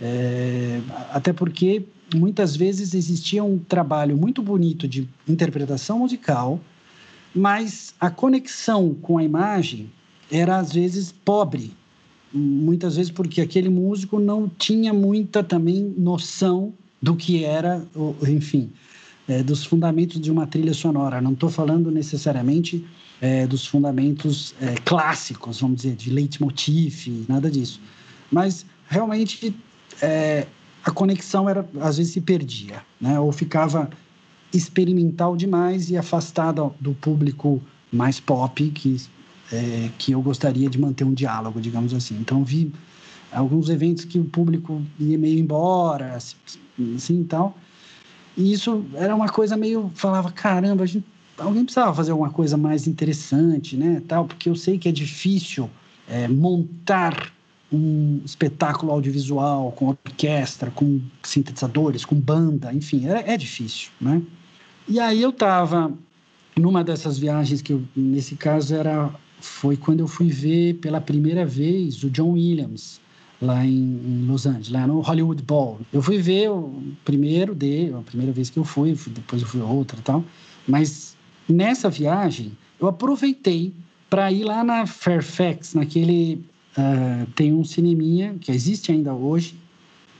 É, 0.00 0.80
até 1.12 1.32
porque 1.32 1.84
muitas 2.14 2.54
vezes 2.54 2.94
existia 2.94 3.42
um 3.42 3.58
trabalho 3.58 4.16
muito 4.16 4.40
bonito 4.42 4.86
de 4.86 5.08
interpretação 5.26 5.98
musical 5.98 6.60
mas 7.34 7.94
a 8.00 8.10
conexão 8.10 8.94
com 8.94 9.18
a 9.18 9.24
imagem 9.24 9.90
era 10.30 10.58
às 10.58 10.72
vezes 10.72 11.12
pobre, 11.12 11.72
muitas 12.32 12.96
vezes 12.96 13.10
porque 13.10 13.40
aquele 13.40 13.68
músico 13.68 14.18
não 14.18 14.48
tinha 14.48 14.92
muita 14.92 15.42
também 15.42 15.94
noção 15.96 16.72
do 17.00 17.14
que 17.14 17.44
era, 17.44 17.84
enfim, 18.26 18.70
é, 19.26 19.42
dos 19.42 19.64
fundamentos 19.64 20.20
de 20.20 20.30
uma 20.30 20.46
trilha 20.46 20.74
sonora. 20.74 21.20
Não 21.20 21.32
estou 21.32 21.50
falando 21.50 21.90
necessariamente 21.90 22.84
é, 23.20 23.46
dos 23.46 23.66
fundamentos 23.66 24.54
é, 24.60 24.74
clássicos, 24.84 25.60
vamos 25.60 25.82
dizer, 25.82 25.94
de 25.94 26.10
leitmotiv, 26.10 27.24
nada 27.28 27.50
disso. 27.50 27.80
Mas 28.30 28.64
realmente 28.88 29.54
é, 30.02 30.46
a 30.84 30.90
conexão 30.90 31.48
era 31.48 31.68
às 31.80 31.98
vezes 31.98 32.12
se 32.12 32.20
perdia, 32.20 32.82
né? 33.00 33.18
Ou 33.18 33.32
ficava 33.32 33.90
experimental 34.52 35.36
demais 35.36 35.90
e 35.90 35.96
afastada 35.96 36.70
do 36.80 36.94
público 36.94 37.62
mais 37.92 38.18
pop 38.18 38.70
que 38.70 38.96
é, 39.52 39.90
que 39.98 40.12
eu 40.12 40.22
gostaria 40.22 40.68
de 40.68 40.78
manter 40.78 41.04
um 41.04 41.14
diálogo, 41.14 41.60
digamos 41.60 41.94
assim. 41.94 42.16
Então 42.20 42.44
vi 42.44 42.72
alguns 43.32 43.68
eventos 43.68 44.04
que 44.04 44.18
o 44.18 44.24
público 44.24 44.82
ia 44.98 45.18
meio 45.18 45.38
embora, 45.38 46.16
assim 46.16 47.20
e 47.20 47.24
tal. 47.24 47.56
E 48.36 48.52
isso 48.52 48.84
era 48.94 49.14
uma 49.14 49.28
coisa 49.28 49.56
meio 49.56 49.90
falava 49.94 50.30
caramba, 50.30 50.86
gente, 50.86 51.04
alguém 51.36 51.64
precisava 51.64 51.94
fazer 51.94 52.12
alguma 52.12 52.30
coisa 52.30 52.56
mais 52.56 52.86
interessante, 52.86 53.76
né, 53.76 54.02
tal, 54.06 54.26
porque 54.26 54.48
eu 54.48 54.54
sei 54.54 54.78
que 54.78 54.88
é 54.88 54.92
difícil 54.92 55.68
é, 56.08 56.28
montar 56.28 57.32
um 57.70 58.20
espetáculo 58.24 58.92
audiovisual 58.92 59.72
com 59.72 59.88
orquestra, 59.88 60.70
com 60.70 61.00
sintetizadores, 61.22 62.04
com 62.04 62.16
banda, 62.16 62.72
enfim, 62.72 63.06
é, 63.06 63.34
é 63.34 63.36
difícil, 63.36 63.90
né? 64.00 64.22
E 64.88 64.98
aí 64.98 65.20
eu 65.20 65.30
estava 65.30 65.92
numa 66.56 66.82
dessas 66.82 67.18
viagens 67.18 67.60
que 67.60 67.74
eu, 67.74 67.82
nesse 67.94 68.36
caso 68.36 68.74
era 68.74 69.10
foi 69.40 69.76
quando 69.76 70.00
eu 70.00 70.08
fui 70.08 70.28
ver 70.28 70.74
pela 70.74 71.00
primeira 71.00 71.44
vez 71.44 72.02
o 72.02 72.10
John 72.10 72.32
Williams 72.32 73.00
lá 73.40 73.64
em, 73.64 74.24
Los 74.26 74.46
Angeles, 74.46 74.68
lá 74.70 74.86
no 74.86 75.00
Hollywood 75.00 75.42
Bowl. 75.42 75.78
Eu 75.92 76.02
fui 76.02 76.18
ver 76.18 76.50
o 76.50 76.72
primeiro 77.04 77.54
dele, 77.54 77.94
a 77.94 77.98
primeira 77.98 78.32
vez 78.32 78.50
que 78.50 78.58
eu 78.58 78.64
fui, 78.64 78.98
depois 79.08 79.42
eu 79.42 79.48
fui 79.48 79.60
outra 79.60 79.98
e 79.98 80.02
tal. 80.02 80.24
Mas 80.66 81.16
nessa 81.48 81.88
viagem 81.88 82.52
eu 82.80 82.88
aproveitei 82.88 83.72
para 84.10 84.30
ir 84.32 84.44
lá 84.44 84.64
na 84.64 84.86
Fairfax, 84.86 85.74
naquele 85.74 86.44
uh, 86.76 87.26
tem 87.34 87.52
um 87.52 87.64
cineminha 87.64 88.34
que 88.40 88.50
existe 88.50 88.90
ainda 88.90 89.12
hoje, 89.12 89.54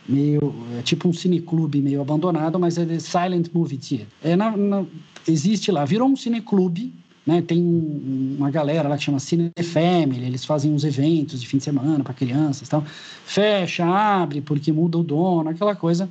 meio 0.09 0.55
é 0.79 0.83
tipo 0.83 1.09
um 1.09 1.13
cineclube 1.13 1.81
meio 1.81 2.01
abandonado, 2.01 2.59
mas 2.59 2.79
é 2.79 2.85
de 2.85 3.01
Silent 3.01 3.49
Movie 3.53 3.79
Theater. 3.79 4.07
É 4.23 4.37
na, 4.37 4.57
na, 4.57 4.85
existe 5.27 5.71
lá, 5.71 5.85
virou 5.85 6.09
um 6.09 6.17
cineclube 6.17 6.93
né? 7.29 7.43
Tem 7.43 7.63
uma 7.63 8.51
galera 8.51 8.89
lá 8.89 8.97
que 8.97 9.05
chama 9.05 9.19
Cine 9.19 9.53
Family, 9.63 10.25
eles 10.25 10.47
fazem 10.47 10.73
uns 10.73 10.83
eventos 10.83 11.43
de 11.43 11.47
fim 11.47 11.59
de 11.59 11.65
semana 11.65 12.03
para 12.03 12.15
crianças 12.15 12.67
tal. 12.71 12.83
Fecha, 13.27 13.85
abre, 13.85 14.41
porque 14.41 14.73
muda 14.73 14.97
o 14.97 15.03
dono, 15.03 15.51
aquela 15.51 15.77
coisa, 15.77 16.09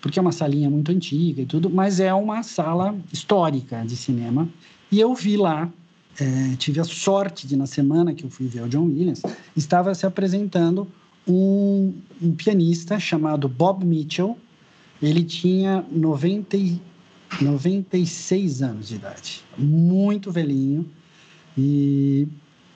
porque 0.00 0.16
é 0.16 0.22
uma 0.22 0.30
salinha 0.30 0.70
muito 0.70 0.92
antiga 0.92 1.42
e 1.42 1.44
tudo, 1.44 1.68
mas 1.68 1.98
é 1.98 2.14
uma 2.14 2.44
sala 2.44 2.96
histórica 3.12 3.82
de 3.84 3.96
cinema. 3.96 4.48
E 4.92 5.00
eu 5.00 5.12
vi 5.12 5.36
lá, 5.36 5.68
é, 6.20 6.54
tive 6.56 6.78
a 6.78 6.84
sorte 6.84 7.48
de, 7.48 7.56
na 7.56 7.66
semana 7.66 8.14
que 8.14 8.22
eu 8.22 8.30
fui 8.30 8.46
ver 8.46 8.62
o 8.62 8.68
John 8.68 8.84
Williams, 8.84 9.22
estava 9.56 9.92
se 9.92 10.06
apresentando 10.06 10.86
um, 11.26 11.92
um 12.22 12.32
pianista 12.32 12.96
chamado 13.00 13.48
Bob 13.48 13.84
Mitchell. 13.84 14.38
Ele 15.02 15.24
tinha 15.24 15.84
90 15.90 16.56
96 17.40 18.62
anos 18.62 18.88
de 18.88 18.96
idade, 18.96 19.42
muito 19.56 20.30
velhinho. 20.30 20.88
E, 21.56 22.26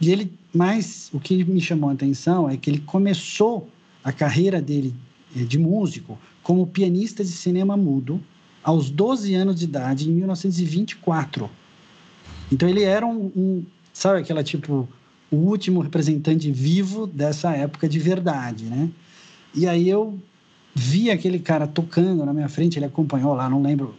e 0.00 0.10
ele, 0.10 0.32
mas 0.52 1.10
o 1.12 1.20
que 1.20 1.44
me 1.44 1.60
chamou 1.60 1.90
a 1.90 1.92
atenção 1.92 2.48
é 2.48 2.56
que 2.56 2.70
ele 2.70 2.80
começou 2.80 3.68
a 4.02 4.12
carreira 4.12 4.60
dele 4.60 4.94
eh, 5.36 5.44
de 5.44 5.58
músico 5.58 6.18
como 6.42 6.66
pianista 6.66 7.24
de 7.24 7.30
cinema 7.30 7.76
mudo 7.76 8.20
aos 8.62 8.90
12 8.90 9.34
anos 9.34 9.58
de 9.58 9.64
idade, 9.64 10.08
em 10.08 10.12
1924. 10.12 11.50
Então 12.50 12.68
ele 12.68 12.82
era 12.82 13.06
um, 13.06 13.30
um 13.36 13.64
sabe 13.92 14.20
aquela 14.20 14.42
tipo 14.42 14.88
o 15.30 15.36
último 15.36 15.80
representante 15.80 16.50
vivo 16.50 17.06
dessa 17.06 17.52
época 17.52 17.88
de 17.88 17.98
verdade, 17.98 18.64
né? 18.64 18.90
E 19.54 19.66
aí 19.66 19.88
eu 19.88 20.18
vi 20.74 21.10
aquele 21.10 21.38
cara 21.38 21.66
tocando 21.66 22.24
na 22.24 22.32
minha 22.32 22.48
frente, 22.48 22.78
ele 22.78 22.86
acompanhou 22.86 23.34
lá, 23.34 23.48
não 23.48 23.62
lembro. 23.62 23.94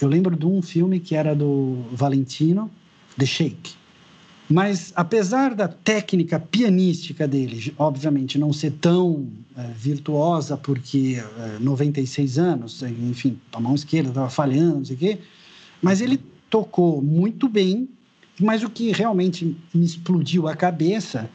Eu 0.00 0.08
lembro 0.08 0.36
de 0.36 0.46
um 0.46 0.62
filme 0.62 1.00
que 1.00 1.14
era 1.14 1.34
do 1.34 1.84
Valentino, 1.92 2.70
The 3.18 3.26
Shake. 3.26 3.74
Mas, 4.48 4.92
apesar 4.94 5.54
da 5.54 5.66
técnica 5.66 6.38
pianística 6.38 7.26
dele, 7.26 7.74
obviamente, 7.78 8.38
não 8.38 8.52
ser 8.52 8.72
tão 8.72 9.26
é, 9.56 9.62
virtuosa, 9.74 10.56
porque 10.56 11.22
é, 11.38 11.58
96 11.58 12.38
anos, 12.38 12.82
enfim, 12.82 13.38
a 13.52 13.58
mão 13.58 13.74
esquerda 13.74 14.10
estava 14.10 14.28
falhando, 14.28 14.78
não 14.78 14.84
sei 14.84 14.96
o 14.96 14.98
quê, 14.98 15.18
mas 15.80 16.00
ele 16.00 16.20
tocou 16.50 17.00
muito 17.00 17.48
bem. 17.48 17.88
Mas 18.38 18.62
o 18.62 18.68
que 18.68 18.90
realmente 18.90 19.56
me 19.72 19.84
explodiu 19.84 20.48
a 20.48 20.56
cabeça 20.56 21.30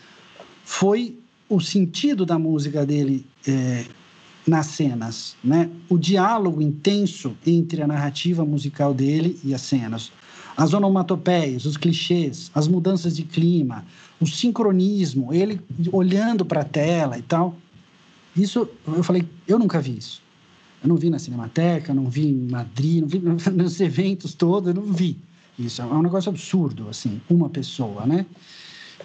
foi 0.65 1.17
o 1.47 1.59
sentido 1.59 2.25
da 2.25 2.37
música 2.37 2.85
dele 2.85 3.25
é, 3.47 3.85
nas 4.49 4.65
cenas, 4.65 5.35
né? 5.43 5.69
O 5.87 5.97
diálogo 5.97 6.61
intenso 6.61 7.37
entre 7.45 7.81
a 7.81 7.87
narrativa 7.87 8.43
musical 8.43 8.93
dele 8.93 9.39
e 9.43 9.53
as 9.53 9.61
cenas, 9.61 10.11
as 10.57 10.73
onomatopeias, 10.73 11.65
os 11.65 11.77
clichês, 11.77 12.51
as 12.53 12.67
mudanças 12.67 13.15
de 13.15 13.23
clima, 13.23 13.85
o 14.19 14.25
sincronismo, 14.25 15.33
ele 15.33 15.61
olhando 15.91 16.43
para 16.43 16.61
a 16.61 16.65
tela 16.65 17.17
e 17.17 17.21
tal. 17.21 17.55
Isso, 18.35 18.67
eu 18.87 19.03
falei, 19.03 19.25
eu 19.47 19.57
nunca 19.57 19.79
vi 19.79 19.97
isso. 19.97 20.21
Eu 20.83 20.89
não 20.89 20.95
vi 20.95 21.09
na 21.09 21.19
Cinemateca, 21.19 21.93
não 21.93 22.09
vi 22.09 22.27
em 22.27 22.49
Madrid, 22.49 23.01
não 23.01 23.07
vi 23.07 23.19
nos 23.51 23.79
eventos 23.79 24.33
todos, 24.33 24.69
eu 24.69 24.81
não 24.81 24.91
vi. 24.91 25.17
Isso 25.57 25.81
é 25.81 25.85
um 25.85 26.01
negócio 26.01 26.29
absurdo, 26.29 26.87
assim, 26.89 27.21
uma 27.29 27.49
pessoa, 27.49 28.05
né? 28.05 28.25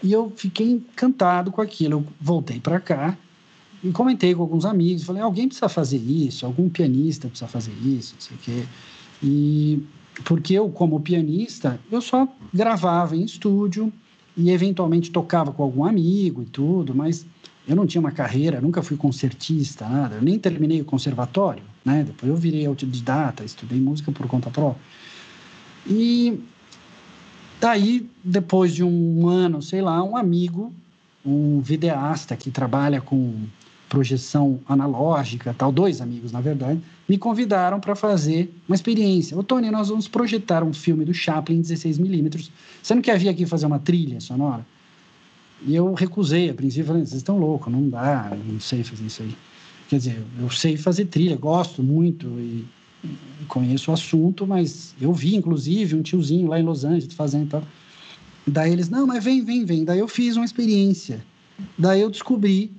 E 0.03 0.13
eu 0.13 0.33
fiquei 0.37 0.71
encantado 0.71 1.51
com 1.51 1.61
aquilo. 1.61 1.95
Eu 1.95 2.07
voltei 2.21 2.61
para 2.61 2.81
cá 2.81 3.17
e 3.85 3.93
comentei 3.93 4.35
com 4.35 4.41
alguns 4.41 4.65
amigos, 4.65 5.05
falei, 5.05 5.21
alguém 5.21 5.47
precisa 5.47 5.69
fazer 5.69 5.99
isso, 5.99 6.47
algum 6.47 6.71
pianista 6.71 7.29
precisa 7.29 7.47
fazer 7.47 7.75
isso, 7.85 8.15
não 8.15 8.21
sei 8.21 8.37
o 8.37 8.41
quê. 8.41 8.65
E 9.23 9.83
porque 10.25 10.55
eu, 10.55 10.71
como 10.71 11.01
pianista, 11.01 11.79
eu 11.93 12.01
só 12.01 12.27
gravava 12.53 13.15
em 13.15 13.23
estúdio 13.23 13.93
e 14.37 14.51
eventualmente 14.51 15.11
tocava 15.11 15.53
com 15.53 15.63
algum 15.63 15.85
amigo 15.85 16.43
e 16.43 16.47
tudo, 16.47 16.95
mas 16.95 17.27
eu 17.69 17.77
não 17.77 17.87
tinha 17.87 18.01
uma 18.01 18.11
carreira, 18.11 18.61
nunca 18.61 18.83
fui 18.83 18.97
concertista, 18.97 19.87
nada, 19.87 20.17
eu 20.17 20.23
nem 20.23 20.39
terminei 20.39 20.81
o 20.81 20.85
conservatório, 20.85 21.63
né? 21.85 22.05
Depois 22.05 22.31
eu 22.31 22.37
virei 22.37 22.65
autodidata, 22.65 23.45
estudei 23.45 23.79
música 23.79 24.11
por 24.11 24.27
conta 24.27 24.51
própria. 24.51 24.81
E 25.87 26.41
daí, 27.61 28.09
depois 28.23 28.75
de 28.75 28.83
um 28.83 29.29
ano, 29.29 29.61
sei 29.61 29.83
lá, 29.83 30.03
um 30.03 30.17
amigo, 30.17 30.73
um 31.25 31.61
videasta 31.61 32.35
que 32.35 32.51
trabalha 32.51 33.01
com 33.01 33.35
projeção 33.95 34.59
analógica, 34.69 35.55
tal, 35.57 35.71
dois 35.71 36.01
amigos, 36.01 36.33
na 36.33 36.41
verdade, 36.41 36.81
me 37.09 37.17
convidaram 37.17 37.79
para 37.79 37.95
fazer 37.95 38.53
uma 38.67 38.75
experiência. 38.75 39.39
Ô, 39.39 39.43
Tony, 39.43 39.71
nós 39.71 39.89
vamos 39.89 40.09
projetar 40.09 40.65
um 40.65 40.73
filme 40.73 41.05
do 41.05 41.15
Chaplin 41.15 41.59
em 41.59 41.63
16mm. 41.63 42.51
Você 42.83 42.93
não 42.93 43.01
quer 43.01 43.17
vir 43.21 43.29
aqui 43.29 43.47
fazer 43.47 43.67
uma 43.67 43.79
trilha 43.79 44.21
sonora? 44.21 44.67
E 45.65 45.77
eu 45.77 45.95
recusei, 45.95 46.51
a 46.51 46.55
princípio, 46.55 46.87
falei, 46.87 47.07
vocês 47.07 47.19
estão 47.19 47.39
loucos, 47.39 47.73
não 47.73 47.89
dá, 47.89 48.37
não 48.47 48.59
sei 48.59 48.83
fazer 48.83 49.07
isso 49.07 49.23
aí. 49.23 49.37
Quer 49.89 49.99
dizer, 49.99 50.23
eu 50.41 50.51
sei 50.51 50.77
fazer 50.77 51.05
trilha, 51.05 51.37
gosto 51.37 51.81
muito 51.81 52.27
e 52.27 52.67
conheço 53.47 53.93
o 53.93 53.95
assunto, 53.95 54.45
mas 54.45 54.93
eu 55.01 55.13
vi, 55.13 55.37
inclusive, 55.37 55.95
um 55.95 56.03
tiozinho 56.03 56.49
lá 56.49 56.59
em 56.59 56.65
Los 56.65 56.85
Angeles 56.85 57.15
fazendo 57.15 57.49
tal. 57.49 57.63
Daí 58.45 58.73
eles, 58.73 58.89
não, 58.89 59.07
mas 59.07 59.23
vem, 59.23 59.45
vem, 59.45 59.65
vem. 59.65 59.85
Daí 59.85 60.01
eu 60.01 60.09
fiz 60.09 60.35
uma 60.35 60.45
experiência. 60.45 61.25
Daí 61.79 62.01
eu 62.01 62.11
descobri 62.11 62.73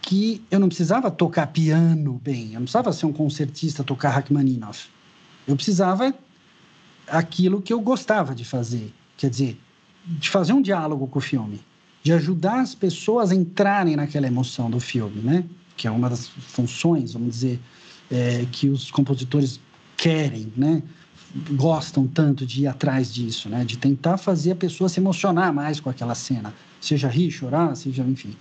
que 0.00 0.42
eu 0.50 0.60
não 0.60 0.68
precisava 0.68 1.10
tocar 1.10 1.48
piano 1.48 2.20
bem, 2.22 2.48
eu 2.48 2.54
não 2.54 2.62
precisava 2.62 2.92
ser 2.92 3.06
um 3.06 3.12
concertista, 3.12 3.82
tocar 3.82 4.10
Rachmaninoff. 4.10 4.88
Eu 5.46 5.56
precisava 5.56 6.14
aquilo 7.08 7.60
que 7.60 7.72
eu 7.72 7.80
gostava 7.80 8.34
de 8.34 8.44
fazer, 8.44 8.92
quer 9.16 9.28
dizer, 9.28 9.60
de 10.06 10.30
fazer 10.30 10.52
um 10.52 10.62
diálogo 10.62 11.06
com 11.06 11.18
o 11.18 11.22
filme, 11.22 11.60
de 12.02 12.12
ajudar 12.12 12.60
as 12.60 12.74
pessoas 12.74 13.30
a 13.30 13.34
entrarem 13.34 13.96
naquela 13.96 14.26
emoção 14.26 14.70
do 14.70 14.80
filme, 14.80 15.20
né? 15.20 15.44
Que 15.76 15.86
é 15.86 15.90
uma 15.90 16.08
das 16.08 16.28
funções, 16.28 17.12
vamos 17.12 17.30
dizer, 17.30 17.60
é, 18.10 18.46
que 18.50 18.68
os 18.68 18.90
compositores 18.90 19.60
querem, 19.96 20.52
né? 20.56 20.82
Gostam 21.52 22.06
tanto 22.06 22.44
de 22.44 22.62
ir 22.62 22.66
atrás 22.66 23.12
disso, 23.12 23.48
né? 23.48 23.64
De 23.64 23.78
tentar 23.78 24.16
fazer 24.16 24.52
a 24.52 24.56
pessoa 24.56 24.88
se 24.88 25.00
emocionar 25.00 25.52
mais 25.52 25.80
com 25.80 25.88
aquela 25.90 26.14
cena, 26.14 26.54
seja 26.80 27.08
rir, 27.08 27.30
chorar, 27.30 27.74
seja, 27.74 28.02
enfim. 28.02 28.36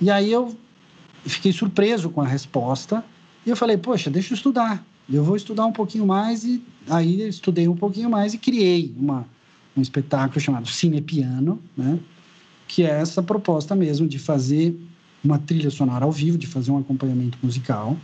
E 0.00 0.10
aí 0.10 0.32
eu 0.32 0.56
fiquei 1.24 1.52
surpreso 1.52 2.10
com 2.10 2.20
a 2.20 2.26
resposta 2.26 3.04
e 3.44 3.50
eu 3.50 3.56
falei, 3.56 3.76
poxa, 3.76 4.10
deixa 4.10 4.32
eu 4.32 4.36
estudar. 4.36 4.84
Eu 5.08 5.24
vou 5.24 5.36
estudar 5.36 5.66
um 5.66 5.72
pouquinho 5.72 6.06
mais 6.06 6.44
e 6.44 6.62
aí 6.88 7.28
estudei 7.28 7.68
um 7.68 7.76
pouquinho 7.76 8.08
mais 8.08 8.32
e 8.32 8.38
criei 8.38 8.94
uma 8.96 9.26
um 9.76 9.80
espetáculo 9.80 10.40
chamado 10.40 10.68
Cinepiano, 10.68 11.60
né? 11.76 11.98
que 12.66 12.84
é 12.84 12.90
essa 12.90 13.22
proposta 13.22 13.74
mesmo 13.74 14.06
de 14.06 14.18
fazer 14.18 14.76
uma 15.22 15.38
trilha 15.38 15.70
sonora 15.70 16.04
ao 16.04 16.12
vivo, 16.12 16.38
de 16.38 16.46
fazer 16.46 16.70
um 16.70 16.78
acompanhamento 16.78 17.38
musical, 17.42 17.96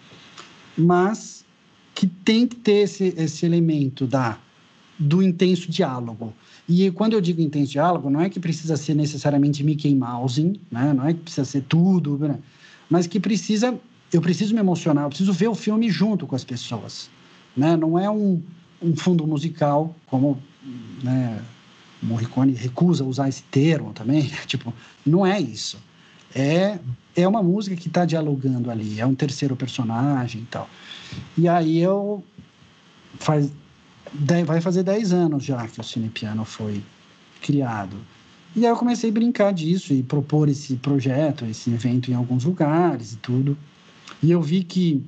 mas 0.76 1.44
que 1.94 2.06
tem 2.06 2.46
que 2.46 2.56
ter 2.56 2.82
esse, 2.82 3.14
esse 3.16 3.46
elemento 3.46 4.06
da, 4.06 4.38
do 4.98 5.22
intenso 5.22 5.70
diálogo. 5.70 6.32
E 6.68 6.90
quando 6.90 7.12
eu 7.12 7.20
digo 7.20 7.40
intenso 7.40 7.72
diálogo, 7.72 8.10
não 8.10 8.20
é 8.20 8.28
que 8.28 8.40
precisa 8.40 8.76
ser 8.76 8.94
necessariamente 8.94 9.62
Mickey 9.62 9.94
Mouse, 9.94 10.60
né? 10.70 10.92
não 10.92 11.06
é 11.06 11.14
que 11.14 11.20
precisa 11.20 11.44
ser 11.44 11.62
tudo, 11.62 12.18
né? 12.18 12.38
mas 12.88 13.06
que 13.06 13.20
precisa, 13.20 13.78
eu 14.12 14.20
preciso 14.20 14.54
me 14.54 14.60
emocionar, 14.60 15.04
eu 15.04 15.08
preciso 15.08 15.32
ver 15.32 15.48
o 15.48 15.54
filme 15.54 15.90
junto 15.90 16.26
com 16.26 16.34
as 16.34 16.44
pessoas. 16.44 17.10
Né? 17.56 17.76
Não 17.76 17.98
é 17.98 18.10
um, 18.10 18.42
um 18.82 18.96
fundo 18.96 19.26
musical, 19.26 19.94
como 20.06 20.38
né, 21.02 21.40
Morricone 22.02 22.52
recusa 22.52 23.04
usar 23.04 23.28
esse 23.28 23.42
termo 23.44 23.92
também, 23.92 24.30
tipo, 24.46 24.72
não 25.04 25.26
é 25.26 25.40
isso. 25.40 25.78
É, 26.34 26.78
é 27.14 27.26
uma 27.26 27.42
música 27.42 27.76
que 27.76 27.88
está 27.88 28.04
dialogando 28.04 28.70
ali, 28.70 29.00
é 29.00 29.06
um 29.06 29.14
terceiro 29.14 29.56
personagem 29.56 30.42
e 30.42 30.46
tal. 30.46 30.68
E 31.38 31.48
aí 31.48 31.78
eu 31.78 32.22
faz 33.18 33.50
vai 34.44 34.60
fazer 34.60 34.82
10 34.82 35.12
anos 35.12 35.44
já 35.44 35.66
que 35.66 35.80
o 35.80 35.84
Cine 35.84 36.08
Piano 36.08 36.44
foi 36.44 36.82
criado. 37.40 37.96
E 38.54 38.64
aí 38.64 38.72
eu 38.72 38.76
comecei 38.76 39.10
a 39.10 39.12
brincar 39.12 39.52
disso 39.52 39.92
e 39.92 40.02
propor 40.02 40.48
esse 40.48 40.76
projeto, 40.76 41.44
esse 41.44 41.70
evento 41.70 42.10
em 42.10 42.14
alguns 42.14 42.44
lugares 42.44 43.12
e 43.12 43.16
tudo. 43.16 43.56
E 44.22 44.30
eu 44.30 44.40
vi 44.40 44.64
que. 44.64 45.04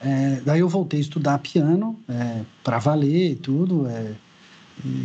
É, 0.00 0.40
daí 0.44 0.60
eu 0.60 0.68
voltei 0.68 1.00
a 1.00 1.02
estudar 1.02 1.38
piano 1.40 1.98
é, 2.08 2.42
para 2.62 2.78
valer 2.78 3.36
tudo, 3.38 3.88
é, 3.88 4.14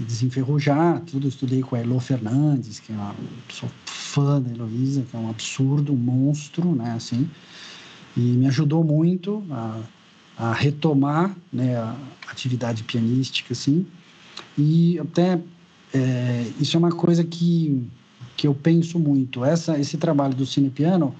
desenferrujar 0.07 1.01
tudo. 1.01 1.27
Estudei 1.27 1.61
com 1.61 1.75
a 1.75 1.79
Elo 1.79 1.99
Fernandes, 1.99 2.79
que 2.79 2.93
é 2.93 2.95
uma, 2.95 3.15
sou 3.49 3.69
fã 3.85 4.39
da 4.39 4.51
Heloísa, 4.51 5.03
que 5.09 5.17
é 5.17 5.19
um 5.19 5.29
absurdo, 5.29 5.91
um 5.91 5.97
monstro, 5.97 6.75
né, 6.75 6.93
assim. 6.95 7.27
E 8.15 8.19
me 8.19 8.47
ajudou 8.47 8.83
muito 8.83 9.43
a 9.49 9.79
a 10.37 10.53
retomar 10.53 11.35
né, 11.51 11.75
a 11.77 11.95
atividade 12.27 12.83
pianística, 12.83 13.53
assim. 13.53 13.85
E 14.57 14.99
até 14.99 15.39
é, 15.93 16.51
isso 16.59 16.75
é 16.75 16.79
uma 16.79 16.91
coisa 16.91 17.23
que, 17.23 17.87
que 18.35 18.47
eu 18.47 18.53
penso 18.53 18.99
muito. 18.99 19.45
Essa, 19.45 19.79
esse 19.79 19.97
trabalho 19.97 20.33
do 20.33 20.45
Cine 20.45 20.69
Piano 20.69 21.13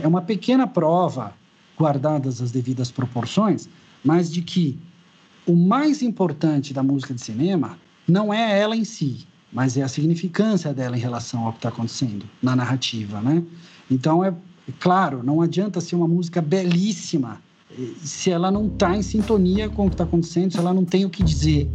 é 0.00 0.06
uma 0.06 0.22
pequena 0.22 0.66
prova, 0.66 1.32
guardadas 1.78 2.40
as 2.40 2.52
devidas 2.52 2.90
proporções, 2.90 3.68
mas 4.04 4.30
de 4.30 4.42
que 4.42 4.78
o 5.46 5.56
mais 5.56 6.02
importante 6.02 6.72
da 6.72 6.82
música 6.82 7.14
de 7.14 7.20
cinema 7.20 7.78
não 8.06 8.32
é 8.32 8.60
ela 8.60 8.76
em 8.76 8.84
si, 8.84 9.26
mas 9.52 9.76
é 9.76 9.82
a 9.82 9.88
significância 9.88 10.72
dela 10.72 10.96
em 10.96 11.00
relação 11.00 11.46
ao 11.46 11.52
que 11.52 11.58
está 11.58 11.70
acontecendo 11.70 12.26
na 12.42 12.54
narrativa, 12.54 13.20
né? 13.20 13.42
Então, 13.90 14.24
é 14.24 14.32
claro, 14.78 15.22
não 15.22 15.40
adianta 15.40 15.80
ser 15.80 15.96
uma 15.96 16.08
música 16.08 16.40
belíssima 16.40 17.40
se 18.02 18.30
ela 18.30 18.50
não 18.50 18.66
está 18.66 18.96
em 18.96 19.02
sintonia 19.02 19.68
com 19.68 19.86
o 19.86 19.88
que 19.88 19.94
está 19.94 20.04
acontecendo, 20.04 20.52
se 20.52 20.58
ela 20.58 20.72
não 20.72 20.84
tem 20.84 21.04
o 21.04 21.10
que 21.10 21.22
dizer. 21.22 21.68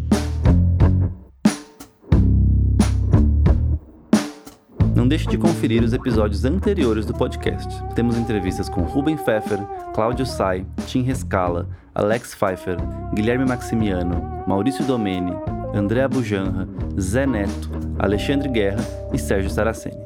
Não 4.95 5.07
deixe 5.07 5.27
de 5.27 5.37
conferir 5.37 5.81
os 5.81 5.93
episódios 5.93 6.43
anteriores 6.43 7.05
do 7.05 7.13
podcast. 7.13 7.69
Temos 7.95 8.17
entrevistas 8.17 8.67
com 8.67 8.81
Ruben 8.81 9.15
Pfeffer, 9.15 9.59
Cláudio 9.93 10.25
Sai, 10.25 10.65
Tim 10.87 11.03
Rescala, 11.03 11.69
Alex 11.95 12.35
Pfeiffer, 12.35 12.75
Guilherme 13.13 13.45
Maximiano, 13.45 14.43
Maurício 14.45 14.83
Domene, 14.83 15.31
André 15.73 16.05
Bujanra, 16.07 16.67
Zé 16.99 17.25
Neto, 17.25 17.69
Alexandre 17.97 18.49
Guerra 18.49 18.85
e 19.13 19.17
Sérgio 19.17 19.49
Saraceni. 19.49 19.97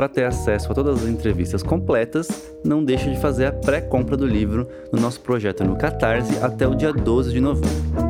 Para 0.00 0.08
ter 0.08 0.24
acesso 0.24 0.72
a 0.72 0.74
todas 0.74 1.02
as 1.02 1.08
entrevistas 1.10 1.62
completas, 1.62 2.50
não 2.64 2.82
deixe 2.82 3.10
de 3.10 3.20
fazer 3.20 3.44
a 3.44 3.52
pré-compra 3.52 4.16
do 4.16 4.26
livro 4.26 4.66
no 4.90 4.98
nosso 4.98 5.20
projeto 5.20 5.62
no 5.62 5.76
Catarse 5.76 6.38
até 6.42 6.66
o 6.66 6.74
dia 6.74 6.90
12 6.90 7.30
de 7.30 7.38
novembro. 7.38 8.09